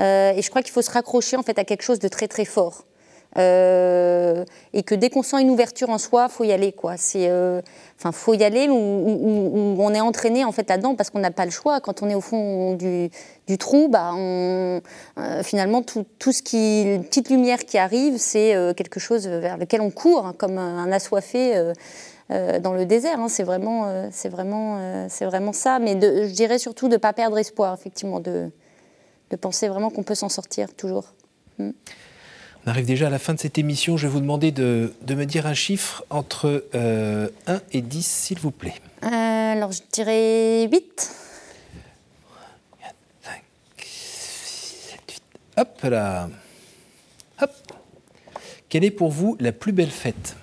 Euh, 0.00 0.32
et 0.32 0.42
je 0.42 0.48
crois 0.50 0.62
qu'il 0.62 0.72
faut 0.72 0.82
se 0.82 0.90
raccrocher 0.90 1.36
en 1.36 1.42
fait 1.42 1.58
à 1.58 1.64
quelque 1.64 1.82
chose 1.82 1.98
de 1.98 2.08
très 2.08 2.28
très 2.28 2.44
fort. 2.44 2.84
Euh, 3.38 4.44
et 4.74 4.82
que 4.82 4.94
dès 4.94 5.08
qu'on 5.08 5.22
sent 5.22 5.40
une 5.40 5.50
ouverture 5.50 5.88
en 5.90 5.98
soi, 5.98 6.28
faut 6.28 6.44
y 6.44 6.52
aller 6.52 6.72
quoi. 6.72 6.96
Euh, 7.16 7.62
enfin, 7.98 8.12
faut 8.12 8.34
y 8.34 8.44
aller 8.44 8.68
où, 8.68 9.76
on 9.78 9.94
est 9.94 10.00
entraîné 10.00 10.44
en 10.44 10.52
fait 10.52 10.68
là-dedans 10.68 10.94
parce 10.94 11.10
qu'on 11.10 11.20
n'a 11.20 11.30
pas 11.30 11.44
le 11.44 11.50
choix. 11.50 11.80
Quand 11.80 12.02
on 12.02 12.10
est 12.10 12.14
au 12.14 12.20
fond 12.20 12.74
du, 12.74 13.10
trou, 13.58 13.88
bah, 13.88 14.12
on, 14.14 14.80
finalement 15.42 15.82
tout, 15.82 16.32
ce 16.32 16.42
qui, 16.42 16.82
une 16.82 17.04
petite 17.04 17.30
lumière 17.30 17.64
qui 17.64 17.78
arrive, 17.78 18.18
c'est 18.18 18.54
quelque 18.76 19.00
chose 19.00 19.26
vers 19.26 19.56
lequel 19.56 19.80
on 19.80 19.90
court 19.90 20.26
hein, 20.26 20.34
comme 20.36 20.58
un 20.58 20.90
assoiffé. 20.92 21.72
Euh, 22.32 22.60
dans 22.60 22.72
le 22.72 22.86
désert. 22.86 23.18
Hein. 23.18 23.28
C'est 23.28 23.42
vraiment, 23.42 23.86
euh, 23.86 24.08
c'est 24.10 24.28
vraiment, 24.28 24.78
euh, 24.78 25.06
c'est 25.10 25.26
vraiment 25.26 25.52
ça. 25.52 25.78
Mais 25.78 26.00
je 26.00 26.32
dirais 26.32 26.58
surtout 26.58 26.88
de 26.88 26.94
ne 26.94 26.98
pas 26.98 27.12
perdre 27.12 27.36
espoir, 27.36 27.74
effectivement, 27.74 28.20
de, 28.20 28.50
penser 29.40 29.68
vraiment 29.68 29.90
qu'on 29.90 30.02
peut 30.02 30.14
s'en 30.14 30.28
sortir 30.28 30.72
toujours. 30.74 31.14
Mm. 31.58 31.70
On 32.64 32.70
arrive 32.70 32.86
déjà 32.86 33.08
à 33.08 33.10
la 33.10 33.18
fin 33.18 33.34
de 33.34 33.40
cette 33.40 33.58
émission. 33.58 33.96
Je 33.96 34.06
vais 34.06 34.12
vous 34.12 34.20
demander 34.20 34.52
de, 34.52 34.92
de 35.02 35.14
me 35.14 35.26
dire 35.26 35.46
un 35.46 35.54
chiffre 35.54 36.04
entre 36.10 36.64
1 36.74 37.28
et 37.72 37.80
10, 37.80 38.06
s'il 38.06 38.38
vous 38.38 38.52
plaît. 38.52 38.74
alors, 39.02 39.72
je 39.72 39.80
dirais 39.92 40.68
8. 40.70 41.10
4, 42.80 42.94
5, 43.22 43.32
6, 43.78 44.88
7, 44.90 45.00
8. 45.10 45.22
Hop 45.56 45.78
là. 45.82 46.28
Hop. 47.40 47.50
Quelle 48.68 48.84
est 48.84 48.90
pour 48.92 49.10
vous 49.10 49.36
la 49.40 49.52
plus 49.52 49.72
belle 49.72 49.90
fête? 49.90 50.36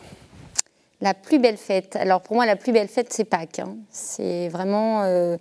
La 1.01 1.13
plus 1.13 1.39
belle 1.39 1.57
fête. 1.57 1.95
Alors 1.95 2.21
pour 2.21 2.35
moi, 2.35 2.45
la 2.45 2.57
plus 2.57 2.73
belle 2.73 2.89
fête, 2.89 3.13
c'est 3.13 3.23
Pâques. 3.23 3.59
Hein. 3.59 3.77
C'est 3.91 4.49
vraiment. 4.49 5.03
Euh, 5.03 5.37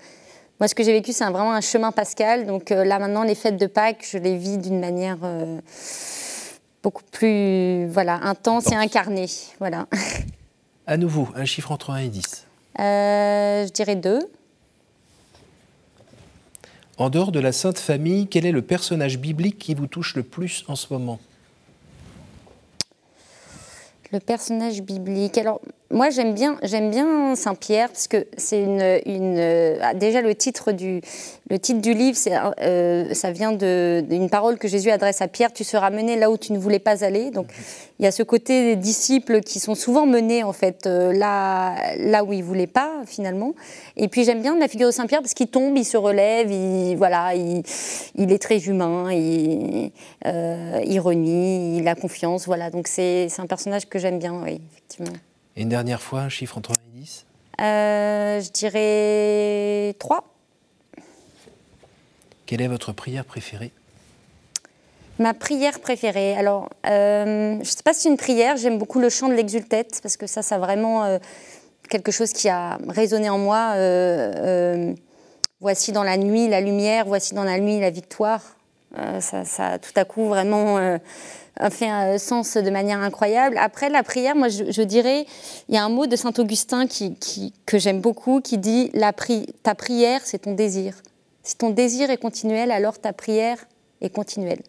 moi, 0.61 0.69
ce 0.69 0.75
que 0.75 0.85
j'ai 0.85 0.93
vécu, 0.93 1.13
c'est 1.13 1.25
vraiment 1.25 1.53
un 1.53 1.61
chemin 1.61 1.91
pascal. 1.91 2.47
Donc 2.47 2.71
euh, 2.71 2.85
là, 2.85 3.01
maintenant, 3.01 3.25
les 3.25 3.35
fêtes 3.35 3.57
de 3.57 3.67
Pâques, 3.67 4.07
je 4.09 4.19
les 4.19 4.37
vis 4.37 4.59
d'une 4.59 4.79
manière 4.79 5.19
euh, 5.25 5.61
beaucoup 6.83 7.05
plus 7.11 7.87
voilà, 7.89 8.21
intense 8.23 8.71
et 8.73 8.75
incarnée. 8.75 9.29
Voilà. 9.59 9.87
À 10.87 10.97
nouveau, 10.97 11.29
un 11.35 11.45
chiffre 11.45 11.73
entre 11.73 11.91
1 11.91 11.99
et 11.99 12.09
10 12.09 12.47
Je 12.79 13.71
dirais 13.73 13.97
2. 13.97 14.21
En 16.97 17.11
dehors 17.11 17.31
de 17.31 17.39
la 17.39 17.53
Sainte 17.53 17.79
Famille, 17.79 18.27
quel 18.27 18.45
est 18.45 18.53
le 18.53 18.63
personnage 18.63 19.19
biblique 19.19 19.59
qui 19.59 19.75
vous 19.75 19.87
touche 19.87 20.17
le 20.17 20.25
plus 20.25 20.65
en 20.67 20.75
ce 20.75 20.93
moment? 20.93 21.21
Le 24.11 24.19
personnage 24.19 24.83
biblique. 24.83 25.39
Alors, 25.39 25.61
moi, 25.91 26.11
j'aime 26.11 26.35
bien, 26.35 26.59
j'aime 26.63 26.91
bien 26.91 27.35
Saint 27.35 27.55
Pierre 27.55 27.89
parce 27.89 28.09
que 28.09 28.27
c'est 28.37 28.63
une, 28.63 29.81
ah, 29.83 29.95
déjà 29.95 30.21
le 30.21 30.35
titre 30.35 30.73
du, 30.73 31.01
le 31.49 31.59
titre 31.59 31.81
du 31.81 31.95
livre, 31.95 32.19
euh, 32.61 33.15
ça 33.15 33.31
vient 33.31 33.53
d'une 33.53 34.29
parole 34.29 34.59
que 34.59 34.69
Jésus 34.69 34.91
adresse 34.91 35.23
à 35.23 35.29
Pierre. 35.29 35.51
Tu 35.51 35.65
seras 35.65 35.89
mené 35.89 36.17
là 36.17 36.31
où 36.31 36.37
tu 36.37 36.53
ne 36.53 36.59
voulais 36.59 36.79
pas 36.79 37.05
aller. 37.05 37.31
Donc, 37.31 37.47
il 37.99 38.05
y 38.05 38.07
a 38.07 38.11
ce 38.11 38.23
côté 38.23 38.75
des 38.75 38.77
disciples 38.77 39.41
qui 39.41 39.61
sont 39.61 39.75
souvent 39.75 40.05
menés 40.05 40.45
en 40.45 40.53
fait 40.53 40.87
euh, 40.87 41.13
là, 41.15 41.75
là 41.97 42.23
où 42.23 42.35
ils 42.35 42.45
voulaient 42.45 42.67
pas 42.67 42.93
finalement. 43.07 43.55
Et 43.97 44.09
puis 44.09 44.25
j'aime 44.25 44.43
bien 44.43 44.59
la 44.59 44.69
figure 44.69 44.89
de 44.89 44.93
Saint 44.93 45.07
Pierre 45.07 45.23
parce 45.23 45.35
qu'il 45.35 45.49
tombe, 45.49 45.75
il 45.79 45.87
se 45.87 45.97
relève, 45.97 46.51
il 46.51 46.97
voilà, 46.97 47.35
il, 47.35 47.63
est 48.31 48.43
très 48.43 48.59
humain, 48.59 49.11
il, 49.11 49.91
euh, 50.27 50.83
il 50.85 51.79
il 51.79 51.89
a 51.89 51.95
confiance. 51.95 52.45
Voilà, 52.45 52.69
donc 52.69 52.89
c'est 52.89 53.29
un 53.39 53.47
personnage 53.47 53.89
que 53.89 53.99
j'aime 53.99 54.19
bien, 54.19 54.35
oui, 54.45 54.61
effectivement. 54.71 55.17
Et 55.59 55.63
une 55.63 55.69
dernière 55.69 56.01
fois, 56.01 56.21
un 56.21 56.29
chiffre 56.29 56.57
entre 56.57 56.71
1 56.71 56.75
et 56.75 57.01
10 57.01 57.27
euh, 57.61 58.41
Je 58.41 58.51
dirais 58.53 59.93
3. 59.99 60.25
Quelle 62.47 62.63
est 62.63 62.69
votre 62.69 62.93
prière 62.93 63.25
préférée? 63.25 63.73
Ma 65.19 65.35
prière 65.35 65.81
préférée. 65.81 66.37
Alors, 66.37 66.69
euh, 66.87 67.55
je 67.55 67.59
ne 67.59 67.65
sais 67.65 67.83
pas 67.83 67.93
si 67.93 68.03
c'est 68.03 68.09
une 68.09 68.17
prière, 68.17 68.57
j'aime 68.57 68.79
beaucoup 68.79 69.01
le 69.01 69.11
chant 69.11 69.29
de 69.29 69.35
l'exultète, 69.35 69.99
parce 70.01 70.17
que 70.17 70.29
ça, 70.29 70.43
ça 70.43 70.55
a 70.55 70.59
vraiment 70.61 71.03
euh, 71.03 71.19
quelque 71.91 72.13
chose 72.13 72.33
qui 72.33 72.49
a 72.49 72.79
résonné 72.87 73.29
en 73.29 73.39
moi. 73.39 73.75
voici 75.61 75.91
dans 75.91 76.05
la 76.05 76.17
nuit 76.19 76.47
la 76.47 76.61
lumière, 76.61 77.05
voici 77.05 77.35
dans 77.35 77.43
la 77.43 77.59
nuit 77.59 77.81
la 77.81 77.91
victoire. 77.91 78.43
Ça, 79.21 79.45
ça, 79.45 79.79
tout 79.79 79.93
à 79.97 80.05
coup 80.05 80.27
vraiment 80.27 80.99
fait 81.71 81.89
un 81.89 82.19
sens 82.19 82.57
de 82.57 82.71
manière 82.71 83.01
incroyable. 83.01 83.59
Après, 83.59 83.89
la 83.91 84.03
prière, 84.03 84.37
moi, 84.37 84.49
je, 84.49 84.83
dirais, 84.83 85.27
il 85.69 85.75
y 85.75 85.79
a 85.79 85.85
un 85.85 85.89
mot 85.89 86.07
de 86.07 86.17
saint 86.17 86.33
Augustin 86.39 86.87
que 87.67 87.79
j'aime 87.79 88.01
beaucoup 88.01 88.41
qui 88.41 88.59
dit 88.59 88.91
ta 89.63 89.75
prière, 89.75 90.21
c'est 90.25 90.39
ton 90.39 90.55
désir. 90.55 90.95
Si 91.43 91.57
ton 91.57 91.71
désir 91.71 92.11
est 92.11 92.19
continuel, 92.19 92.71
alors 92.71 92.99
ta 92.99 93.13
prière 93.13 93.59
est 94.01 94.11
continuelle. 94.11 94.63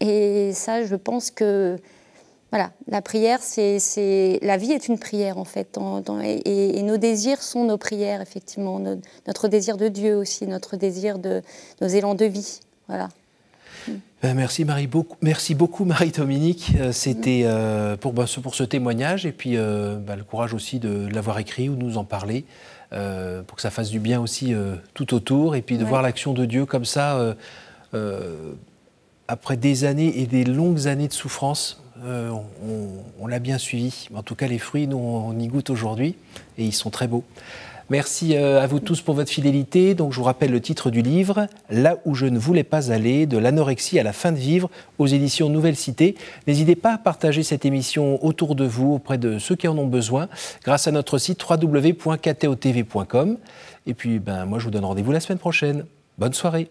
Et 0.00 0.52
ça, 0.52 0.84
je 0.84 0.96
pense 0.96 1.30
que 1.30 1.76
voilà, 2.50 2.70
la 2.86 3.00
prière, 3.00 3.40
c'est 3.40 4.38
la 4.42 4.56
vie 4.56 4.72
est 4.72 4.88
une 4.88 4.98
prière 4.98 5.38
en 5.38 5.44
fait, 5.44 5.78
et, 6.22 6.82
nos 6.82 6.98
désirs 6.98 7.42
sont 7.42 7.64
nos 7.64 7.78
prières 7.78 8.20
effectivement, 8.20 8.78
notre 9.26 9.48
désir 9.48 9.76
de 9.76 9.88
Dieu 9.88 10.16
aussi, 10.16 10.46
notre 10.46 10.76
désir 10.76 11.18
de 11.18 11.42
nos 11.80 11.88
élans 11.88 12.14
de 12.14 12.26
vie, 12.26 12.60
voilà. 12.92 13.08
Ben, 14.22 14.34
merci, 14.34 14.64
Marie, 14.64 14.86
beaucoup, 14.86 15.16
merci 15.22 15.54
beaucoup 15.54 15.84
Marie-Dominique. 15.84 16.72
Euh, 16.78 16.92
c'était 16.92 17.42
euh, 17.44 17.96
pour, 17.96 18.12
ben, 18.12 18.26
pour 18.42 18.54
ce 18.54 18.64
témoignage 18.64 19.24
et 19.24 19.32
puis 19.32 19.56
euh, 19.56 19.96
ben, 19.96 20.16
le 20.16 20.24
courage 20.24 20.52
aussi 20.52 20.78
de 20.78 21.08
l'avoir 21.08 21.38
écrit 21.38 21.68
ou 21.68 21.74
de 21.74 21.82
nous 21.82 21.98
en 21.98 22.04
parler 22.04 22.44
pour 23.46 23.56
que 23.56 23.62
ça 23.62 23.70
fasse 23.70 23.88
du 23.88 24.00
bien 24.00 24.20
aussi 24.20 24.54
tout 24.92 25.14
autour 25.14 25.56
et 25.56 25.62
puis 25.62 25.78
de 25.78 25.84
voir 25.86 26.02
l'action 26.02 26.34
de 26.34 26.44
Dieu 26.44 26.66
comme 26.66 26.84
ça 26.84 27.34
après 29.28 29.56
des 29.56 29.84
années 29.84 30.20
et 30.20 30.26
des 30.26 30.44
longues 30.44 30.88
années 30.88 31.08
de 31.08 31.14
souffrance. 31.14 31.82
on, 32.04 32.42
on 33.18 33.26
l'a 33.26 33.38
bien 33.38 33.56
suivi. 33.56 34.10
En 34.14 34.22
tout 34.22 34.34
cas, 34.34 34.46
les 34.46 34.58
fruits, 34.58 34.86
nous, 34.86 34.98
on 34.98 35.38
y 35.38 35.48
goûte 35.48 35.70
aujourd'hui 35.70 36.16
et 36.58 36.66
ils 36.66 36.74
sont 36.74 36.90
très 36.90 37.06
beaux. 37.06 37.24
Merci 37.92 38.38
euh, 38.38 38.58
à 38.58 38.66
vous 38.66 38.80
tous 38.80 39.02
pour 39.02 39.14
votre 39.14 39.30
fidélité. 39.30 39.94
Donc, 39.94 40.12
je 40.12 40.16
vous 40.16 40.24
rappelle 40.24 40.50
le 40.50 40.62
titre 40.62 40.90
du 40.90 41.02
livre, 41.02 41.46
Là 41.68 41.98
où 42.06 42.14
je 42.14 42.24
ne 42.24 42.38
voulais 42.38 42.64
pas 42.64 42.90
aller, 42.90 43.26
de 43.26 43.36
l'anorexie 43.36 43.98
à 43.98 44.02
la 44.02 44.14
fin 44.14 44.32
de 44.32 44.38
vivre, 44.38 44.70
aux 44.98 45.06
éditions 45.06 45.50
Nouvelle 45.50 45.76
Cité. 45.76 46.16
N'hésitez 46.46 46.74
pas 46.74 46.94
à 46.94 46.96
partager 46.96 47.42
cette 47.42 47.66
émission 47.66 48.24
autour 48.24 48.54
de 48.54 48.64
vous, 48.64 48.94
auprès 48.94 49.18
de 49.18 49.38
ceux 49.38 49.56
qui 49.56 49.68
en 49.68 49.76
ont 49.76 49.88
besoin, 49.88 50.30
grâce 50.64 50.88
à 50.88 50.90
notre 50.90 51.18
site 51.18 51.44
www.ktotv.com. 51.46 53.36
Et 53.86 53.92
puis, 53.92 54.20
ben, 54.20 54.46
moi, 54.46 54.58
je 54.58 54.64
vous 54.64 54.70
donne 54.70 54.86
rendez-vous 54.86 55.12
la 55.12 55.20
semaine 55.20 55.38
prochaine. 55.38 55.84
Bonne 56.16 56.32
soirée. 56.32 56.70